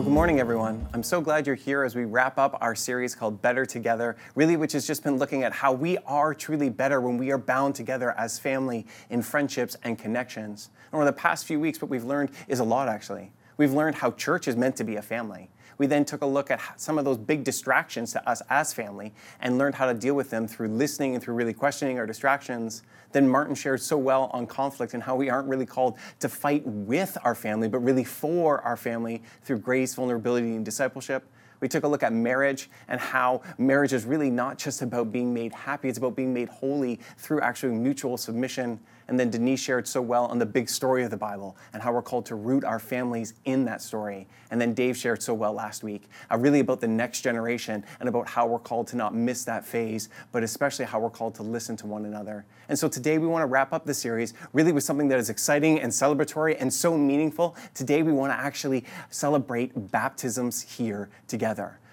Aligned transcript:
Well, 0.00 0.06
good 0.06 0.14
morning, 0.14 0.40
everyone. 0.40 0.88
I'm 0.94 1.02
so 1.02 1.20
glad 1.20 1.46
you're 1.46 1.54
here 1.54 1.84
as 1.84 1.94
we 1.94 2.06
wrap 2.06 2.38
up 2.38 2.56
our 2.62 2.74
series 2.74 3.14
called 3.14 3.42
Better 3.42 3.66
Together, 3.66 4.16
really, 4.34 4.56
which 4.56 4.72
has 4.72 4.86
just 4.86 5.02
been 5.02 5.18
looking 5.18 5.42
at 5.42 5.52
how 5.52 5.74
we 5.74 5.98
are 6.06 6.32
truly 6.32 6.70
better 6.70 7.02
when 7.02 7.18
we 7.18 7.30
are 7.30 7.36
bound 7.36 7.74
together 7.74 8.12
as 8.12 8.38
family 8.38 8.86
in 9.10 9.20
friendships 9.20 9.76
and 9.82 9.98
connections. 9.98 10.70
And 10.90 10.94
over 10.94 11.04
the 11.04 11.12
past 11.12 11.44
few 11.44 11.60
weeks, 11.60 11.82
what 11.82 11.90
we've 11.90 12.02
learned 12.02 12.30
is 12.48 12.60
a 12.60 12.64
lot, 12.64 12.88
actually. 12.88 13.30
We've 13.58 13.74
learned 13.74 13.96
how 13.96 14.12
church 14.12 14.48
is 14.48 14.56
meant 14.56 14.74
to 14.76 14.84
be 14.84 14.96
a 14.96 15.02
family. 15.02 15.50
We 15.80 15.86
then 15.86 16.04
took 16.04 16.20
a 16.20 16.26
look 16.26 16.50
at 16.50 16.60
some 16.78 16.98
of 16.98 17.06
those 17.06 17.16
big 17.16 17.42
distractions 17.42 18.12
to 18.12 18.28
us 18.28 18.42
as 18.50 18.74
family 18.74 19.14
and 19.40 19.56
learned 19.56 19.76
how 19.76 19.86
to 19.86 19.94
deal 19.94 20.12
with 20.12 20.28
them 20.28 20.46
through 20.46 20.68
listening 20.68 21.14
and 21.14 21.24
through 21.24 21.32
really 21.32 21.54
questioning 21.54 21.98
our 21.98 22.06
distractions. 22.06 22.82
Then 23.12 23.26
Martin 23.26 23.54
shared 23.54 23.80
so 23.80 23.96
well 23.96 24.28
on 24.34 24.46
conflict 24.46 24.92
and 24.92 25.02
how 25.02 25.16
we 25.16 25.30
aren't 25.30 25.48
really 25.48 25.64
called 25.64 25.96
to 26.18 26.28
fight 26.28 26.66
with 26.66 27.16
our 27.24 27.34
family, 27.34 27.66
but 27.66 27.78
really 27.78 28.04
for 28.04 28.60
our 28.60 28.76
family 28.76 29.22
through 29.42 29.60
grace, 29.60 29.94
vulnerability, 29.94 30.54
and 30.54 30.66
discipleship. 30.66 31.24
We 31.60 31.68
took 31.68 31.84
a 31.84 31.88
look 31.88 32.02
at 32.02 32.12
marriage 32.12 32.70
and 32.88 33.00
how 33.00 33.42
marriage 33.58 33.92
is 33.92 34.04
really 34.04 34.30
not 34.30 34.58
just 34.58 34.82
about 34.82 35.12
being 35.12 35.32
made 35.32 35.52
happy, 35.52 35.88
it's 35.88 35.98
about 35.98 36.16
being 36.16 36.32
made 36.32 36.48
holy 36.48 37.00
through 37.18 37.40
actually 37.40 37.74
mutual 37.74 38.16
submission. 38.16 38.80
And 39.08 39.18
then 39.18 39.28
Denise 39.28 39.60
shared 39.60 39.88
so 39.88 40.00
well 40.00 40.26
on 40.26 40.38
the 40.38 40.46
big 40.46 40.68
story 40.68 41.02
of 41.02 41.10
the 41.10 41.16
Bible 41.16 41.56
and 41.72 41.82
how 41.82 41.92
we're 41.92 42.00
called 42.00 42.26
to 42.26 42.36
root 42.36 42.64
our 42.64 42.78
families 42.78 43.34
in 43.44 43.64
that 43.64 43.82
story. 43.82 44.28
And 44.52 44.60
then 44.60 44.72
Dave 44.72 44.96
shared 44.96 45.20
so 45.20 45.34
well 45.34 45.52
last 45.52 45.82
week, 45.82 46.08
uh, 46.30 46.38
really 46.38 46.60
about 46.60 46.80
the 46.80 46.86
next 46.86 47.22
generation 47.22 47.84
and 47.98 48.08
about 48.08 48.28
how 48.28 48.46
we're 48.46 48.60
called 48.60 48.86
to 48.88 48.96
not 48.96 49.12
miss 49.12 49.44
that 49.46 49.66
phase, 49.66 50.10
but 50.30 50.44
especially 50.44 50.84
how 50.84 51.00
we're 51.00 51.10
called 51.10 51.34
to 51.34 51.42
listen 51.42 51.76
to 51.78 51.88
one 51.88 52.04
another. 52.04 52.44
And 52.68 52.78
so 52.78 52.86
today 52.88 53.18
we 53.18 53.26
want 53.26 53.42
to 53.42 53.46
wrap 53.46 53.72
up 53.72 53.84
the 53.84 53.94
series 53.94 54.32
really 54.52 54.70
with 54.70 54.84
something 54.84 55.08
that 55.08 55.18
is 55.18 55.28
exciting 55.28 55.80
and 55.80 55.90
celebratory 55.90 56.56
and 56.60 56.72
so 56.72 56.96
meaningful. 56.96 57.56
Today 57.74 58.04
we 58.04 58.12
want 58.12 58.32
to 58.32 58.38
actually 58.38 58.84
celebrate 59.10 59.90
baptisms 59.90 60.62
here 60.62 61.10
together. 61.26 61.49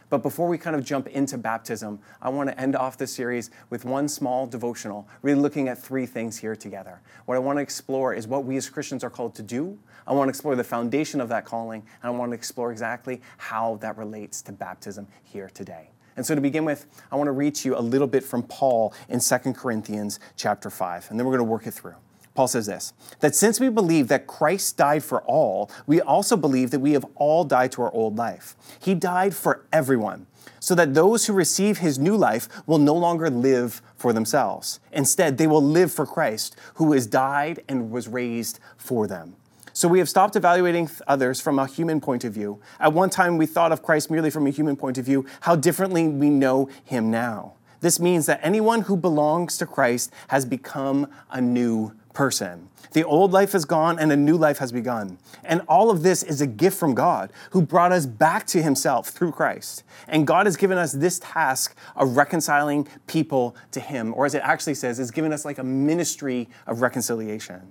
But 0.09 0.23
before 0.23 0.47
we 0.47 0.57
kind 0.57 0.75
of 0.75 0.85
jump 0.85 1.07
into 1.07 1.37
baptism, 1.37 1.99
I 2.21 2.29
want 2.29 2.49
to 2.49 2.59
end 2.59 2.77
off 2.77 2.97
this 2.97 3.13
series 3.13 3.51
with 3.69 3.83
one 3.83 4.07
small 4.07 4.47
devotional, 4.47 5.07
really 5.21 5.39
looking 5.39 5.67
at 5.67 5.77
three 5.77 6.05
things 6.05 6.37
here 6.37 6.55
together. 6.55 7.01
What 7.25 7.35
I 7.35 7.39
want 7.39 7.57
to 7.57 7.61
explore 7.61 8.13
is 8.13 8.25
what 8.25 8.45
we 8.45 8.55
as 8.55 8.69
Christians 8.69 9.03
are 9.03 9.09
called 9.09 9.35
to 9.35 9.43
do. 9.43 9.77
I 10.05 10.13
want 10.13 10.27
to 10.27 10.29
explore 10.29 10.55
the 10.55 10.63
foundation 10.63 11.19
of 11.19 11.27
that 11.29 11.43
calling, 11.43 11.83
and 12.01 12.13
I 12.13 12.17
want 12.17 12.31
to 12.31 12.35
explore 12.35 12.71
exactly 12.71 13.21
how 13.37 13.75
that 13.81 13.97
relates 13.97 14.41
to 14.43 14.53
baptism 14.53 15.07
here 15.23 15.49
today. 15.53 15.89
And 16.15 16.25
so 16.25 16.33
to 16.33 16.41
begin 16.41 16.63
with, 16.63 16.85
I 17.11 17.17
want 17.17 17.27
to 17.27 17.33
read 17.33 17.55
to 17.55 17.69
you 17.69 17.77
a 17.77 17.81
little 17.81 18.07
bit 18.07 18.23
from 18.23 18.43
Paul 18.43 18.93
in 19.09 19.19
2 19.19 19.37
Corinthians 19.53 20.19
chapter 20.37 20.69
5, 20.69 21.07
and 21.09 21.19
then 21.19 21.27
we're 21.27 21.35
going 21.35 21.45
to 21.45 21.51
work 21.51 21.67
it 21.67 21.73
through. 21.73 21.95
Paul 22.37 22.47
says 22.47 22.67
this 22.67 22.93
that 23.19 23.33
since 23.33 23.59
we 23.59 23.67
believe 23.67 24.09
that 24.09 24.27
Christ 24.27 24.77
died 24.77 25.03
for 25.03 25.21
all, 25.23 25.71
we 25.87 25.99
also 25.99 26.37
believe 26.37 26.69
that 26.69 26.79
we 26.79 26.91
have 26.91 27.03
all 27.15 27.43
died 27.43 27.71
to 27.71 27.81
our 27.81 27.91
old 27.91 28.15
life. 28.15 28.55
He 28.79 28.93
died 28.93 29.35
for 29.35 29.65
everyone, 29.73 30.27
so 30.59 30.75
that 30.75 30.93
those 30.93 31.25
who 31.25 31.33
receive 31.33 31.79
his 31.79 31.97
new 31.97 32.15
life 32.15 32.47
will 32.67 32.77
no 32.77 32.93
longer 32.93 33.31
live 33.31 33.81
for 33.95 34.13
themselves. 34.13 34.79
Instead, 34.91 35.39
they 35.39 35.47
will 35.47 35.63
live 35.63 35.91
for 35.91 36.05
Christ, 36.05 36.55
who 36.75 36.93
has 36.93 37.07
died 37.07 37.63
and 37.67 37.89
was 37.89 38.07
raised 38.07 38.59
for 38.77 39.07
them. 39.07 39.35
So 39.73 39.87
we 39.87 39.97
have 39.97 40.07
stopped 40.07 40.35
evaluating 40.35 40.91
others 41.07 41.41
from 41.41 41.57
a 41.57 41.65
human 41.65 41.99
point 41.99 42.23
of 42.23 42.33
view. 42.33 42.61
At 42.79 42.93
one 42.93 43.09
time, 43.09 43.37
we 43.37 43.47
thought 43.47 43.71
of 43.71 43.81
Christ 43.81 44.11
merely 44.11 44.29
from 44.29 44.45
a 44.45 44.51
human 44.51 44.75
point 44.75 44.99
of 44.99 45.05
view. 45.05 45.25
How 45.41 45.55
differently 45.55 46.07
we 46.07 46.29
know 46.29 46.69
him 46.85 47.09
now. 47.09 47.53
This 47.79 47.99
means 47.99 48.27
that 48.27 48.39
anyone 48.43 48.81
who 48.81 48.95
belongs 48.95 49.57
to 49.57 49.65
Christ 49.65 50.11
has 50.29 50.45
become 50.45 51.07
a 51.31 51.41
new 51.41 51.93
person. 52.17 52.67
The 52.93 53.03
old 53.03 53.31
life 53.31 53.53
is 53.53 53.63
gone 53.63 53.99
and 53.99 54.11
a 54.11 54.17
new 54.17 54.37
life 54.37 54.57
has 54.57 54.71
begun. 54.71 55.19
And 55.43 55.61
all 55.67 55.91
of 55.91 56.01
this 56.01 56.23
is 56.23 56.41
a 56.41 56.47
gift 56.47 56.75
from 56.75 56.95
God 56.95 57.31
who 57.51 57.61
brought 57.61 57.91
us 57.91 58.07
back 58.07 58.47
to 58.47 58.63
himself 58.63 59.09
through 59.09 59.33
Christ. 59.33 59.83
And 60.07 60.25
God 60.25 60.47
has 60.47 60.57
given 60.57 60.79
us 60.79 60.93
this 60.93 61.19
task 61.19 61.77
of 61.95 62.17
reconciling 62.17 62.87
people 63.05 63.55
to 63.69 63.79
him, 63.79 64.15
or 64.15 64.25
as 64.25 64.33
it 64.33 64.41
actually 64.43 64.73
says, 64.73 64.97
has 64.97 65.11
given 65.11 65.31
us 65.31 65.45
like 65.45 65.59
a 65.59 65.63
ministry 65.63 66.49
of 66.65 66.81
reconciliation. 66.81 67.61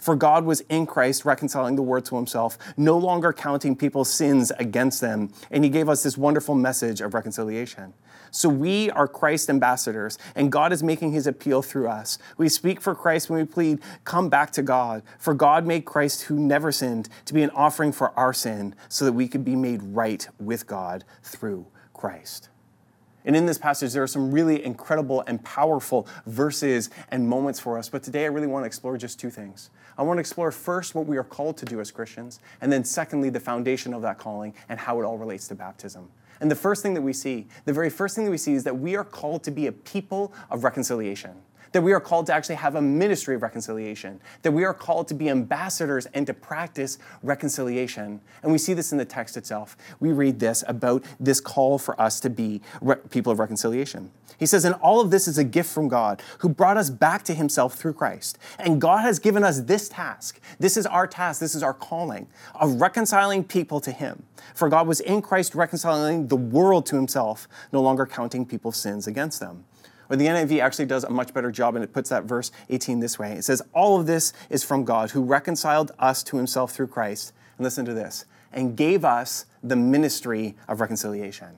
For 0.00 0.16
God 0.16 0.44
was 0.44 0.62
in 0.62 0.86
Christ 0.86 1.24
reconciling 1.24 1.76
the 1.76 1.82
world 1.82 2.06
to 2.06 2.16
himself, 2.16 2.58
no 2.76 2.96
longer 2.96 3.32
counting 3.32 3.76
people's 3.76 4.12
sins 4.12 4.50
against 4.58 5.00
them. 5.00 5.32
And 5.50 5.62
he 5.62 5.70
gave 5.70 5.88
us 5.88 6.02
this 6.02 6.18
wonderful 6.18 6.54
message 6.54 7.00
of 7.00 7.14
reconciliation. 7.14 7.94
So 8.30 8.48
we 8.48 8.90
are 8.90 9.08
Christ 9.08 9.50
ambassadors, 9.50 10.16
and 10.34 10.52
God 10.52 10.72
is 10.72 10.82
making 10.82 11.12
his 11.12 11.26
appeal 11.26 11.62
through 11.62 11.88
us. 11.88 12.18
We 12.38 12.48
speak 12.48 12.80
for 12.80 12.94
Christ 12.94 13.28
when 13.28 13.40
we 13.40 13.46
plead, 13.46 13.80
Come 14.04 14.28
back 14.28 14.52
to 14.52 14.62
God. 14.62 15.02
For 15.18 15.34
God 15.34 15.66
made 15.66 15.84
Christ, 15.84 16.22
who 16.22 16.38
never 16.38 16.70
sinned, 16.72 17.08
to 17.26 17.34
be 17.34 17.42
an 17.42 17.50
offering 17.50 17.92
for 17.92 18.16
our 18.18 18.32
sin, 18.32 18.74
so 18.88 19.04
that 19.04 19.12
we 19.12 19.28
could 19.28 19.44
be 19.44 19.56
made 19.56 19.82
right 19.82 20.26
with 20.38 20.66
God 20.66 21.04
through 21.22 21.66
Christ. 21.92 22.48
And 23.24 23.36
in 23.36 23.46
this 23.46 23.58
passage, 23.58 23.92
there 23.92 24.02
are 24.02 24.08
some 24.08 24.30
really 24.30 24.64
incredible 24.64 25.22
and 25.26 25.42
powerful 25.44 26.06
verses 26.26 26.90
and 27.10 27.28
moments 27.28 27.60
for 27.60 27.78
us. 27.78 27.88
But 27.88 28.02
today, 28.02 28.24
I 28.24 28.28
really 28.28 28.46
want 28.46 28.62
to 28.62 28.66
explore 28.66 28.96
just 28.96 29.20
two 29.20 29.30
things. 29.30 29.70
I 29.98 30.02
want 30.02 30.16
to 30.16 30.20
explore 30.20 30.50
first 30.50 30.94
what 30.94 31.06
we 31.06 31.18
are 31.18 31.24
called 31.24 31.58
to 31.58 31.66
do 31.66 31.80
as 31.80 31.90
Christians, 31.90 32.40
and 32.60 32.72
then 32.72 32.84
secondly, 32.84 33.28
the 33.28 33.40
foundation 33.40 33.92
of 33.92 34.02
that 34.02 34.18
calling 34.18 34.54
and 34.68 34.80
how 34.80 35.00
it 35.00 35.04
all 35.04 35.18
relates 35.18 35.46
to 35.48 35.54
baptism. 35.54 36.08
And 36.40 36.50
the 36.50 36.56
first 36.56 36.82
thing 36.82 36.94
that 36.94 37.02
we 37.02 37.12
see, 37.12 37.46
the 37.66 37.72
very 37.72 37.90
first 37.90 38.16
thing 38.16 38.24
that 38.24 38.30
we 38.30 38.38
see 38.38 38.54
is 38.54 38.64
that 38.64 38.78
we 38.78 38.96
are 38.96 39.04
called 39.04 39.44
to 39.44 39.50
be 39.50 39.66
a 39.66 39.72
people 39.72 40.32
of 40.50 40.64
reconciliation. 40.64 41.32
That 41.72 41.82
we 41.82 41.92
are 41.92 42.00
called 42.00 42.26
to 42.26 42.34
actually 42.34 42.56
have 42.56 42.74
a 42.74 42.82
ministry 42.82 43.34
of 43.34 43.42
reconciliation. 43.42 44.20
That 44.42 44.52
we 44.52 44.64
are 44.64 44.74
called 44.74 45.08
to 45.08 45.14
be 45.14 45.28
ambassadors 45.28 46.06
and 46.06 46.26
to 46.26 46.34
practice 46.34 46.98
reconciliation. 47.22 48.20
And 48.42 48.52
we 48.52 48.58
see 48.58 48.74
this 48.74 48.92
in 48.92 48.98
the 48.98 49.04
text 49.04 49.36
itself. 49.36 49.76
We 50.00 50.12
read 50.12 50.40
this 50.40 50.64
about 50.66 51.04
this 51.18 51.40
call 51.40 51.78
for 51.78 52.00
us 52.00 52.20
to 52.20 52.30
be 52.30 52.60
re- 52.80 52.96
people 53.10 53.32
of 53.32 53.38
reconciliation. 53.38 54.10
He 54.40 54.46
says, 54.46 54.64
And 54.64 54.74
all 54.76 55.00
of 55.00 55.10
this 55.10 55.28
is 55.28 55.36
a 55.36 55.44
gift 55.44 55.70
from 55.70 55.86
God 55.86 56.22
who 56.38 56.48
brought 56.48 56.78
us 56.78 56.88
back 56.88 57.22
to 57.24 57.34
himself 57.34 57.74
through 57.74 57.92
Christ. 57.92 58.38
And 58.58 58.80
God 58.80 59.02
has 59.02 59.18
given 59.18 59.44
us 59.44 59.60
this 59.60 59.88
task. 59.88 60.40
This 60.58 60.78
is 60.78 60.86
our 60.86 61.06
task. 61.06 61.40
This 61.40 61.54
is 61.54 61.62
our 61.62 61.74
calling 61.74 62.26
of 62.54 62.80
reconciling 62.80 63.44
people 63.44 63.80
to 63.80 63.92
him. 63.92 64.24
For 64.54 64.70
God 64.70 64.88
was 64.88 65.00
in 65.00 65.20
Christ 65.20 65.54
reconciling 65.54 66.28
the 66.28 66.36
world 66.36 66.86
to 66.86 66.96
himself, 66.96 67.46
no 67.70 67.82
longer 67.82 68.06
counting 68.06 68.46
people's 68.46 68.78
sins 68.78 69.06
against 69.06 69.40
them. 69.40 69.64
Or 70.10 70.16
the 70.16 70.26
NIV 70.26 70.60
actually 70.60 70.86
does 70.86 71.04
a 71.04 71.10
much 71.10 71.32
better 71.32 71.52
job, 71.52 71.76
and 71.76 71.84
it 71.84 71.92
puts 71.92 72.10
that 72.10 72.24
verse 72.24 72.50
18 72.68 72.98
this 72.98 73.18
way. 73.18 73.34
It 73.34 73.44
says, 73.44 73.62
All 73.72 73.98
of 73.98 74.06
this 74.06 74.32
is 74.50 74.64
from 74.64 74.84
God, 74.84 75.12
who 75.12 75.22
reconciled 75.22 75.92
us 76.00 76.24
to 76.24 76.36
himself 76.36 76.72
through 76.72 76.88
Christ. 76.88 77.32
And 77.56 77.64
listen 77.64 77.84
to 77.84 77.94
this, 77.94 78.24
and 78.52 78.76
gave 78.76 79.04
us 79.04 79.46
the 79.62 79.76
ministry 79.76 80.56
of 80.66 80.80
reconciliation. 80.80 81.50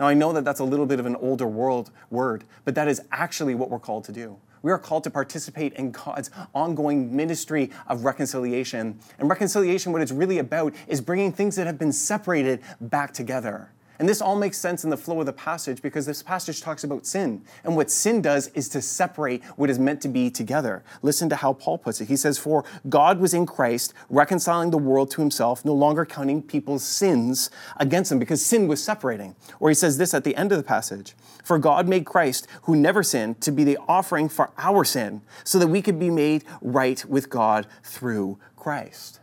Now, 0.00 0.08
I 0.08 0.14
know 0.14 0.32
that 0.32 0.44
that's 0.44 0.60
a 0.60 0.64
little 0.64 0.86
bit 0.86 0.98
of 0.98 1.06
an 1.06 1.14
older 1.16 1.46
world 1.46 1.90
word, 2.10 2.44
but 2.64 2.74
that 2.74 2.88
is 2.88 3.02
actually 3.12 3.54
what 3.54 3.70
we're 3.70 3.78
called 3.78 4.04
to 4.04 4.12
do. 4.12 4.38
We 4.62 4.72
are 4.72 4.78
called 4.78 5.04
to 5.04 5.10
participate 5.10 5.74
in 5.74 5.92
God's 5.92 6.30
ongoing 6.54 7.14
ministry 7.14 7.70
of 7.86 8.04
reconciliation. 8.04 8.98
And 9.18 9.28
reconciliation, 9.30 9.92
what 9.92 10.02
it's 10.02 10.12
really 10.12 10.38
about, 10.38 10.74
is 10.88 11.00
bringing 11.00 11.32
things 11.32 11.56
that 11.56 11.66
have 11.66 11.78
been 11.78 11.92
separated 11.92 12.60
back 12.80 13.12
together. 13.12 13.70
And 14.00 14.08
this 14.08 14.22
all 14.22 14.34
makes 14.34 14.56
sense 14.56 14.82
in 14.82 14.88
the 14.88 14.96
flow 14.96 15.20
of 15.20 15.26
the 15.26 15.32
passage 15.34 15.82
because 15.82 16.06
this 16.06 16.22
passage 16.22 16.62
talks 16.62 16.84
about 16.84 17.04
sin. 17.04 17.42
And 17.64 17.76
what 17.76 17.90
sin 17.90 18.22
does 18.22 18.48
is 18.54 18.66
to 18.70 18.80
separate 18.80 19.44
what 19.56 19.68
is 19.68 19.78
meant 19.78 20.00
to 20.00 20.08
be 20.08 20.30
together. 20.30 20.82
Listen 21.02 21.28
to 21.28 21.36
how 21.36 21.52
Paul 21.52 21.76
puts 21.76 22.00
it. 22.00 22.08
He 22.08 22.16
says, 22.16 22.38
For 22.38 22.64
God 22.88 23.20
was 23.20 23.34
in 23.34 23.44
Christ, 23.44 23.92
reconciling 24.08 24.70
the 24.70 24.78
world 24.78 25.10
to 25.10 25.20
himself, 25.20 25.66
no 25.66 25.74
longer 25.74 26.06
counting 26.06 26.42
people's 26.42 26.82
sins 26.82 27.50
against 27.76 28.08
them, 28.08 28.18
because 28.18 28.42
sin 28.42 28.66
was 28.68 28.82
separating. 28.82 29.36
Or 29.60 29.68
he 29.68 29.74
says 29.74 29.98
this 29.98 30.14
at 30.14 30.24
the 30.24 30.34
end 30.34 30.50
of 30.50 30.56
the 30.56 30.64
passage 30.64 31.14
For 31.44 31.58
God 31.58 31.86
made 31.86 32.06
Christ, 32.06 32.46
who 32.62 32.76
never 32.76 33.02
sinned, 33.02 33.42
to 33.42 33.52
be 33.52 33.64
the 33.64 33.76
offering 33.86 34.30
for 34.30 34.50
our 34.56 34.82
sin, 34.82 35.20
so 35.44 35.58
that 35.58 35.68
we 35.68 35.82
could 35.82 35.98
be 35.98 36.08
made 36.08 36.44
right 36.62 37.04
with 37.04 37.28
God 37.28 37.66
through 37.82 38.38
Christ. 38.56 39.20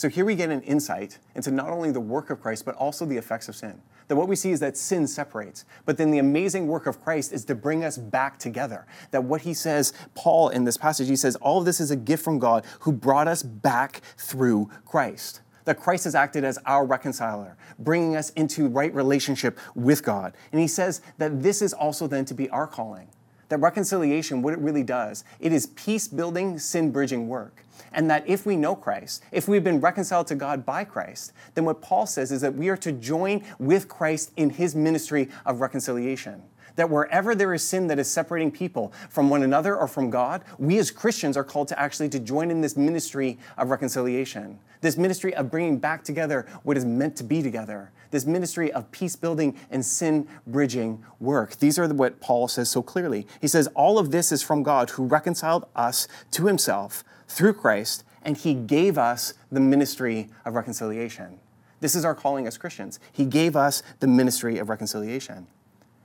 So 0.00 0.08
here 0.08 0.24
we 0.24 0.34
get 0.34 0.48
an 0.48 0.62
insight 0.62 1.18
into 1.34 1.50
not 1.50 1.68
only 1.68 1.90
the 1.90 2.00
work 2.00 2.30
of 2.30 2.40
Christ, 2.40 2.64
but 2.64 2.74
also 2.76 3.04
the 3.04 3.18
effects 3.18 3.50
of 3.50 3.54
sin. 3.54 3.82
That 4.10 4.16
what 4.16 4.26
we 4.26 4.34
see 4.34 4.50
is 4.50 4.58
that 4.58 4.76
sin 4.76 5.06
separates, 5.06 5.64
but 5.84 5.96
then 5.96 6.10
the 6.10 6.18
amazing 6.18 6.66
work 6.66 6.88
of 6.88 7.00
Christ 7.00 7.32
is 7.32 7.44
to 7.44 7.54
bring 7.54 7.84
us 7.84 7.96
back 7.96 8.40
together. 8.40 8.84
That 9.12 9.22
what 9.22 9.42
he 9.42 9.54
says, 9.54 9.92
Paul 10.16 10.48
in 10.48 10.64
this 10.64 10.76
passage, 10.76 11.08
he 11.08 11.14
says, 11.14 11.36
all 11.36 11.60
of 11.60 11.64
this 11.64 11.78
is 11.78 11.92
a 11.92 11.96
gift 11.96 12.24
from 12.24 12.40
God 12.40 12.64
who 12.80 12.90
brought 12.90 13.28
us 13.28 13.44
back 13.44 14.00
through 14.16 14.68
Christ 14.84 15.42
that 15.64 15.78
Christ 15.78 16.04
has 16.04 16.16
acted 16.16 16.42
as 16.42 16.58
our 16.66 16.84
reconciler, 16.84 17.56
bringing 17.78 18.16
us 18.16 18.30
into 18.30 18.66
right 18.66 18.92
relationship 18.92 19.56
with 19.76 20.02
God. 20.02 20.34
And 20.50 20.60
he 20.60 20.66
says 20.66 21.02
that 21.18 21.42
this 21.42 21.62
is 21.62 21.72
also 21.72 22.08
then 22.08 22.24
to 22.24 22.34
be 22.34 22.48
our 22.50 22.66
calling. 22.66 23.06
That 23.50 23.58
reconciliation, 23.58 24.42
what 24.42 24.54
it 24.54 24.58
really 24.60 24.82
does, 24.82 25.24
it 25.38 25.52
is 25.52 25.66
peace 25.66 26.08
building, 26.08 26.58
sin 26.58 26.90
bridging 26.90 27.28
work. 27.28 27.64
And 27.92 28.08
that 28.08 28.26
if 28.28 28.46
we 28.46 28.56
know 28.56 28.74
Christ, 28.74 29.22
if 29.32 29.48
we've 29.48 29.64
been 29.64 29.80
reconciled 29.80 30.28
to 30.28 30.34
God 30.34 30.64
by 30.64 30.84
Christ, 30.84 31.32
then 31.54 31.64
what 31.64 31.82
Paul 31.82 32.06
says 32.06 32.30
is 32.30 32.40
that 32.40 32.54
we 32.54 32.68
are 32.68 32.76
to 32.78 32.92
join 32.92 33.44
with 33.58 33.88
Christ 33.88 34.32
in 34.36 34.50
his 34.50 34.74
ministry 34.74 35.28
of 35.44 35.60
reconciliation. 35.60 36.42
That 36.76 36.90
wherever 36.90 37.34
there 37.34 37.54
is 37.54 37.62
sin 37.62 37.86
that 37.88 37.98
is 37.98 38.10
separating 38.10 38.50
people 38.50 38.92
from 39.08 39.30
one 39.30 39.42
another 39.42 39.76
or 39.76 39.88
from 39.88 40.10
God, 40.10 40.42
we 40.58 40.78
as 40.78 40.90
Christians 40.90 41.36
are 41.36 41.44
called 41.44 41.68
to 41.68 41.80
actually 41.80 42.08
to 42.10 42.18
join 42.18 42.50
in 42.50 42.60
this 42.60 42.76
ministry 42.76 43.38
of 43.56 43.70
reconciliation. 43.70 44.58
This 44.80 44.96
ministry 44.96 45.34
of 45.34 45.50
bringing 45.50 45.78
back 45.78 46.04
together 46.04 46.46
what 46.62 46.76
is 46.76 46.84
meant 46.84 47.16
to 47.16 47.24
be 47.24 47.42
together. 47.42 47.92
This 48.10 48.26
ministry 48.26 48.72
of 48.72 48.90
peace 48.90 49.14
building 49.14 49.56
and 49.70 49.84
sin 49.84 50.26
bridging 50.46 51.04
work. 51.20 51.56
These 51.56 51.78
are 51.78 51.86
what 51.88 52.20
Paul 52.20 52.48
says 52.48 52.70
so 52.70 52.82
clearly. 52.82 53.26
He 53.40 53.48
says, 53.48 53.68
All 53.68 53.98
of 53.98 54.10
this 54.10 54.32
is 54.32 54.42
from 54.42 54.62
God 54.62 54.90
who 54.90 55.04
reconciled 55.04 55.66
us 55.76 56.08
to 56.32 56.46
himself 56.46 57.04
through 57.28 57.54
Christ, 57.54 58.04
and 58.22 58.36
he 58.36 58.54
gave 58.54 58.98
us 58.98 59.34
the 59.52 59.60
ministry 59.60 60.28
of 60.44 60.54
reconciliation. 60.54 61.38
This 61.80 61.94
is 61.94 62.04
our 62.04 62.14
calling 62.14 62.46
as 62.46 62.58
Christians. 62.58 62.98
He 63.12 63.24
gave 63.24 63.56
us 63.56 63.82
the 64.00 64.06
ministry 64.06 64.58
of 64.58 64.68
reconciliation. 64.68 65.46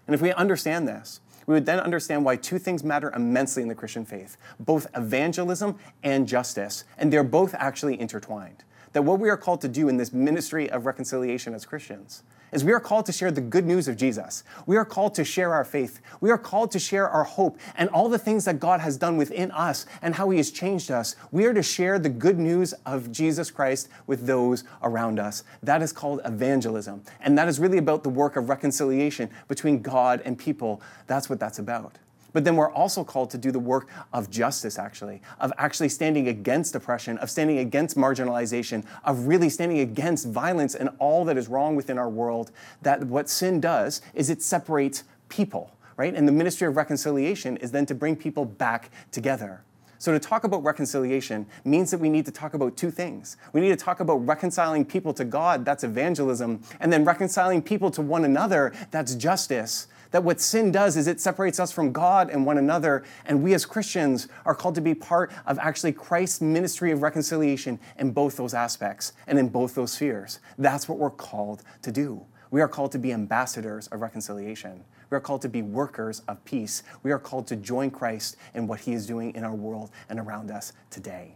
And 0.07 0.13
if 0.13 0.21
we 0.21 0.31
understand 0.33 0.87
this, 0.87 1.19
we 1.47 1.53
would 1.53 1.65
then 1.65 1.79
understand 1.79 2.25
why 2.25 2.35
two 2.35 2.57
things 2.57 2.83
matter 2.83 3.11
immensely 3.11 3.61
in 3.61 3.69
the 3.69 3.75
Christian 3.75 4.05
faith 4.05 4.37
both 4.59 4.87
evangelism 4.95 5.77
and 6.03 6.27
justice. 6.27 6.83
And 6.97 7.11
they're 7.11 7.23
both 7.23 7.53
actually 7.55 7.99
intertwined. 7.99 8.63
That 8.93 9.03
what 9.03 9.19
we 9.19 9.29
are 9.29 9.37
called 9.37 9.61
to 9.61 9.67
do 9.67 9.89
in 9.89 9.97
this 9.97 10.13
ministry 10.13 10.69
of 10.69 10.85
reconciliation 10.85 11.53
as 11.53 11.65
Christians 11.65 12.23
is 12.55 12.63
we 12.63 12.71
are 12.71 12.79
called 12.79 13.05
to 13.05 13.11
share 13.11 13.31
the 13.31 13.41
good 13.41 13.65
news 13.65 13.87
of 13.87 13.97
Jesus. 13.97 14.43
We 14.65 14.77
are 14.77 14.85
called 14.85 15.13
to 15.15 15.25
share 15.25 15.53
our 15.53 15.65
faith. 15.65 15.99
We 16.21 16.31
are 16.31 16.37
called 16.37 16.71
to 16.71 16.79
share 16.79 17.09
our 17.09 17.25
hope 17.25 17.59
and 17.75 17.89
all 17.89 18.07
the 18.07 18.17
things 18.17 18.45
that 18.45 18.59
God 18.59 18.79
has 18.79 18.95
done 18.95 19.17
within 19.17 19.51
us 19.51 19.85
and 20.01 20.15
how 20.15 20.29
He 20.29 20.37
has 20.37 20.49
changed 20.49 20.89
us. 20.89 21.17
We 21.31 21.45
are 21.45 21.53
to 21.53 21.61
share 21.61 21.99
the 21.99 22.09
good 22.09 22.39
news 22.39 22.73
of 22.85 23.11
Jesus 23.11 23.51
Christ 23.51 23.89
with 24.07 24.25
those 24.25 24.63
around 24.81 25.19
us. 25.19 25.43
That 25.61 25.81
is 25.81 25.91
called 25.91 26.21
evangelism. 26.23 27.03
And 27.19 27.37
that 27.37 27.49
is 27.49 27.59
really 27.59 27.77
about 27.77 28.03
the 28.03 28.09
work 28.09 28.37
of 28.37 28.47
reconciliation 28.47 29.29
between 29.49 29.81
God 29.81 30.21
and 30.23 30.37
people. 30.37 30.81
That's 31.07 31.29
what 31.29 31.39
that's 31.39 31.59
about. 31.59 31.97
But 32.35 32.43
then 32.43 32.57
we're 32.57 32.69
also 32.69 33.05
called 33.05 33.29
to 33.29 33.37
do 33.37 33.49
the 33.49 33.61
work 33.61 33.87
of 34.11 34.29
justice, 34.29 34.77
actually, 34.77 35.21
of 35.39 35.53
actually 35.57 35.87
standing 35.87 36.27
against 36.27 36.75
oppression, 36.75 37.17
of 37.19 37.29
standing 37.29 37.59
against 37.59 37.95
marginalization, 37.95 38.83
of 39.05 39.27
really 39.27 39.47
standing 39.47 39.79
against 39.79 40.27
violence 40.27 40.75
and 40.75 40.89
all 40.99 41.23
that 41.23 41.37
is 41.37 41.47
wrong 41.47 41.77
within 41.77 41.97
our 41.97 42.09
world. 42.09 42.51
That 42.81 43.05
what 43.05 43.29
sin 43.29 43.61
does 43.61 44.01
is 44.13 44.29
it 44.29 44.41
separates 44.41 45.05
people, 45.29 45.77
right? 45.95 46.13
And 46.13 46.27
the 46.27 46.33
ministry 46.33 46.67
of 46.67 46.75
reconciliation 46.75 47.55
is 47.55 47.71
then 47.71 47.85
to 47.85 47.95
bring 47.95 48.17
people 48.17 48.43
back 48.43 48.91
together. 49.11 49.61
So, 49.97 50.11
to 50.11 50.19
talk 50.19 50.43
about 50.43 50.61
reconciliation 50.61 51.45
means 51.63 51.89
that 51.91 51.99
we 51.99 52.09
need 52.09 52.25
to 52.25 52.31
talk 52.31 52.53
about 52.53 52.75
two 52.75 52.91
things. 52.91 53.37
We 53.53 53.61
need 53.61 53.69
to 53.69 53.77
talk 53.77 54.01
about 54.01 54.17
reconciling 54.27 54.83
people 54.83 55.13
to 55.13 55.23
God, 55.23 55.63
that's 55.63 55.85
evangelism, 55.85 56.63
and 56.81 56.91
then 56.91 57.05
reconciling 57.05 57.61
people 57.61 57.89
to 57.91 58.01
one 58.01 58.25
another, 58.25 58.73
that's 58.91 59.15
justice. 59.15 59.87
That 60.11 60.23
what 60.23 60.39
sin 60.39 60.71
does 60.71 60.97
is 60.97 61.07
it 61.07 61.19
separates 61.19 61.59
us 61.59 61.71
from 61.71 61.91
God 61.91 62.29
and 62.29 62.45
one 62.45 62.57
another, 62.57 63.03
and 63.25 63.43
we 63.43 63.53
as 63.53 63.65
Christians 63.65 64.27
are 64.45 64.55
called 64.55 64.75
to 64.75 64.81
be 64.81 64.95
part 64.95 65.31
of 65.45 65.59
actually 65.59 65.91
Christ's 65.93 66.41
ministry 66.41 66.91
of 66.91 67.01
reconciliation 67.01 67.79
in 67.97 68.11
both 68.11 68.37
those 68.37 68.53
aspects 68.53 69.13
and 69.27 69.37
in 69.37 69.49
both 69.49 69.75
those 69.75 69.93
spheres. 69.93 70.39
That's 70.57 70.87
what 70.87 70.97
we're 70.97 71.09
called 71.09 71.63
to 71.81 71.91
do. 71.91 72.25
We 72.51 72.61
are 72.61 72.67
called 72.67 72.91
to 72.93 72.99
be 72.99 73.11
ambassadors 73.11 73.87
of 73.87 74.01
reconciliation. 74.01 74.83
We 75.09 75.17
are 75.17 75.21
called 75.21 75.41
to 75.41 75.49
be 75.49 75.61
workers 75.61 76.21
of 76.27 76.43
peace. 76.45 76.83
We 77.03 77.11
are 77.11 77.19
called 77.19 77.47
to 77.47 77.55
join 77.55 77.91
Christ 77.91 78.37
in 78.53 78.67
what 78.67 78.79
he 78.79 78.93
is 78.93 79.05
doing 79.05 79.35
in 79.35 79.43
our 79.43 79.53
world 79.53 79.91
and 80.09 80.19
around 80.19 80.51
us 80.51 80.73
today. 80.89 81.35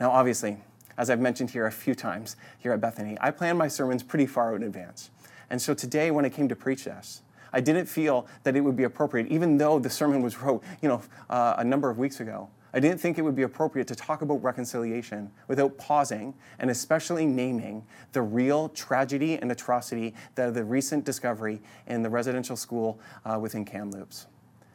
Now, 0.00 0.10
obviously, 0.10 0.58
as 0.96 1.10
I've 1.10 1.20
mentioned 1.20 1.50
here 1.50 1.66
a 1.66 1.72
few 1.72 1.94
times 1.94 2.36
here 2.58 2.72
at 2.72 2.80
Bethany, 2.80 3.16
I 3.20 3.30
plan 3.30 3.56
my 3.56 3.68
sermons 3.68 4.02
pretty 4.02 4.26
far 4.26 4.52
out 4.52 4.56
in 4.56 4.62
advance. 4.64 5.10
And 5.50 5.62
so 5.62 5.72
today, 5.72 6.10
when 6.10 6.24
I 6.24 6.28
came 6.28 6.48
to 6.48 6.56
preach 6.56 6.84
this, 6.84 7.22
I 7.52 7.60
didn't 7.60 7.86
feel 7.86 8.26
that 8.42 8.56
it 8.56 8.60
would 8.60 8.76
be 8.76 8.84
appropriate, 8.84 9.28
even 9.28 9.56
though 9.58 9.78
the 9.78 9.90
sermon 9.90 10.22
was 10.22 10.40
wrote, 10.40 10.62
you 10.82 10.88
know, 10.88 11.02
uh, 11.30 11.54
a 11.58 11.64
number 11.64 11.90
of 11.90 11.98
weeks 11.98 12.20
ago. 12.20 12.48
I 12.72 12.80
didn't 12.80 13.00
think 13.00 13.16
it 13.18 13.22
would 13.22 13.34
be 13.34 13.42
appropriate 13.42 13.88
to 13.88 13.94
talk 13.94 14.20
about 14.20 14.42
reconciliation 14.42 15.30
without 15.46 15.78
pausing 15.78 16.34
and 16.58 16.70
especially 16.70 17.24
naming 17.24 17.84
the 18.12 18.20
real 18.20 18.68
tragedy 18.68 19.36
and 19.36 19.50
atrocity 19.50 20.14
that 20.34 20.52
the 20.52 20.64
recent 20.64 21.04
discovery 21.04 21.62
in 21.86 22.02
the 22.02 22.10
residential 22.10 22.56
school 22.56 23.00
uh, 23.24 23.38
within 23.40 23.64
Kamloops. 23.64 24.26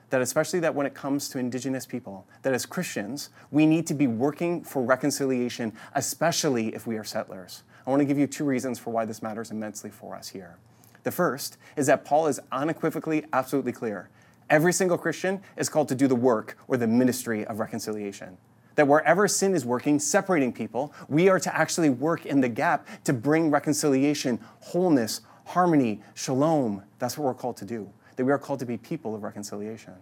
That 0.09 0.21
especially 0.21 0.59
that 0.61 0.73
when 0.73 0.85
it 0.85 0.93
comes 0.93 1.29
to 1.29 1.39
Indigenous 1.39 1.85
people, 1.85 2.27
that 2.41 2.53
as 2.53 2.65
Christians, 2.65 3.29
we 3.51 3.65
need 3.65 3.87
to 3.87 3.93
be 3.93 4.07
working 4.07 4.63
for 4.63 4.83
reconciliation, 4.83 5.73
especially 5.95 6.73
if 6.73 6.85
we 6.85 6.97
are 6.97 7.03
settlers. 7.03 7.63
I 7.85 7.89
want 7.89 7.99
to 7.99 8.05
give 8.05 8.17
you 8.17 8.27
two 8.27 8.45
reasons 8.45 8.79
for 8.79 8.91
why 8.91 9.05
this 9.05 9.21
matters 9.21 9.51
immensely 9.51 9.89
for 9.89 10.15
us 10.15 10.29
here. 10.29 10.57
The 11.03 11.11
first 11.11 11.57
is 11.75 11.87
that 11.87 12.05
Paul 12.05 12.27
is 12.27 12.39
unequivocally, 12.51 13.25
absolutely 13.33 13.71
clear. 13.71 14.09
Every 14.49 14.73
single 14.73 14.97
Christian 14.97 15.41
is 15.57 15.69
called 15.69 15.89
to 15.89 15.95
do 15.95 16.07
the 16.07 16.15
work 16.15 16.57
or 16.67 16.77
the 16.77 16.87
ministry 16.87 17.45
of 17.45 17.59
reconciliation. 17.59 18.37
That 18.75 18.87
wherever 18.87 19.27
sin 19.27 19.53
is 19.53 19.65
working, 19.65 19.99
separating 19.99 20.51
people, 20.51 20.93
we 21.07 21.29
are 21.29 21.39
to 21.39 21.55
actually 21.55 21.89
work 21.89 22.25
in 22.25 22.41
the 22.41 22.49
gap 22.49 22.87
to 23.03 23.13
bring 23.13 23.51
reconciliation, 23.51 24.39
wholeness, 24.61 25.21
harmony, 25.45 26.01
shalom. 26.15 26.83
That's 26.99 27.17
what 27.17 27.25
we're 27.25 27.33
called 27.33 27.57
to 27.57 27.65
do. 27.65 27.89
That 28.15 28.25
we 28.25 28.31
are 28.31 28.39
called 28.39 28.59
to 28.59 28.65
be 28.65 28.77
people 28.77 29.15
of 29.15 29.23
reconciliation. 29.23 29.93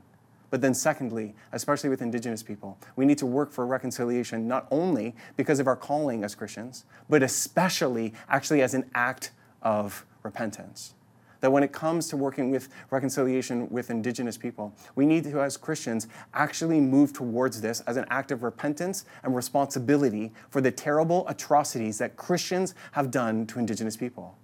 But 0.49 0.61
then, 0.61 0.73
secondly, 0.73 1.33
especially 1.53 1.89
with 1.89 2.01
Indigenous 2.01 2.43
people, 2.43 2.77
we 2.97 3.05
need 3.05 3.17
to 3.19 3.25
work 3.25 3.51
for 3.51 3.65
reconciliation 3.65 4.47
not 4.47 4.67
only 4.69 5.15
because 5.37 5.59
of 5.59 5.67
our 5.67 5.77
calling 5.77 6.25
as 6.25 6.35
Christians, 6.35 6.85
but 7.09 7.23
especially 7.23 8.13
actually 8.27 8.61
as 8.61 8.73
an 8.73 8.89
act 8.93 9.31
of 9.61 10.05
repentance. 10.23 10.93
That 11.39 11.51
when 11.51 11.63
it 11.63 11.71
comes 11.71 12.07
to 12.09 12.17
working 12.17 12.51
with 12.51 12.69
reconciliation 12.91 13.67
with 13.71 13.89
Indigenous 13.89 14.37
people, 14.37 14.73
we 14.95 15.07
need 15.07 15.23
to, 15.23 15.41
as 15.41 15.57
Christians, 15.57 16.07
actually 16.35 16.79
move 16.79 17.13
towards 17.13 17.61
this 17.61 17.81
as 17.81 17.97
an 17.97 18.05
act 18.11 18.31
of 18.31 18.43
repentance 18.43 19.05
and 19.23 19.35
responsibility 19.35 20.31
for 20.49 20.61
the 20.61 20.71
terrible 20.71 21.27
atrocities 21.27 21.97
that 21.97 22.15
Christians 22.15 22.75
have 22.91 23.09
done 23.09 23.47
to 23.47 23.57
Indigenous 23.57 23.97
people. 23.97 24.37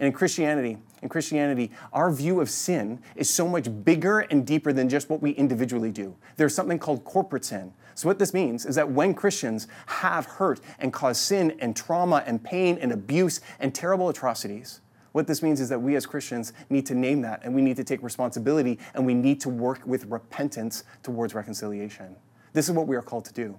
And 0.00 0.06
in 0.06 0.12
Christianity, 0.14 0.78
in 1.02 1.10
Christianity, 1.10 1.70
our 1.92 2.10
view 2.10 2.40
of 2.40 2.48
sin 2.48 3.00
is 3.16 3.28
so 3.28 3.46
much 3.46 3.68
bigger 3.84 4.20
and 4.20 4.46
deeper 4.46 4.72
than 4.72 4.88
just 4.88 5.10
what 5.10 5.20
we 5.20 5.32
individually 5.32 5.92
do. 5.92 6.16
There's 6.36 6.54
something 6.54 6.78
called 6.78 7.04
corporate 7.04 7.44
sin. 7.44 7.74
So 7.94 8.08
what 8.08 8.18
this 8.18 8.32
means 8.32 8.64
is 8.64 8.76
that 8.76 8.90
when 8.90 9.12
Christians 9.12 9.68
have 9.84 10.24
hurt 10.24 10.60
and 10.78 10.90
caused 10.90 11.20
sin 11.20 11.54
and 11.60 11.76
trauma 11.76 12.24
and 12.26 12.42
pain 12.42 12.78
and 12.80 12.92
abuse 12.92 13.42
and 13.58 13.74
terrible 13.74 14.08
atrocities, 14.08 14.80
what 15.12 15.26
this 15.26 15.42
means 15.42 15.60
is 15.60 15.68
that 15.68 15.80
we 15.80 15.96
as 15.96 16.06
Christians 16.06 16.52
need 16.68 16.86
to 16.86 16.94
name 16.94 17.22
that 17.22 17.40
and 17.44 17.54
we 17.54 17.62
need 17.62 17.76
to 17.76 17.84
take 17.84 18.02
responsibility 18.02 18.78
and 18.94 19.04
we 19.04 19.14
need 19.14 19.40
to 19.40 19.48
work 19.48 19.80
with 19.84 20.06
repentance 20.06 20.84
towards 21.02 21.34
reconciliation. 21.34 22.16
This 22.52 22.68
is 22.68 22.74
what 22.74 22.86
we 22.86 22.96
are 22.96 23.02
called 23.02 23.24
to 23.26 23.32
do. 23.32 23.58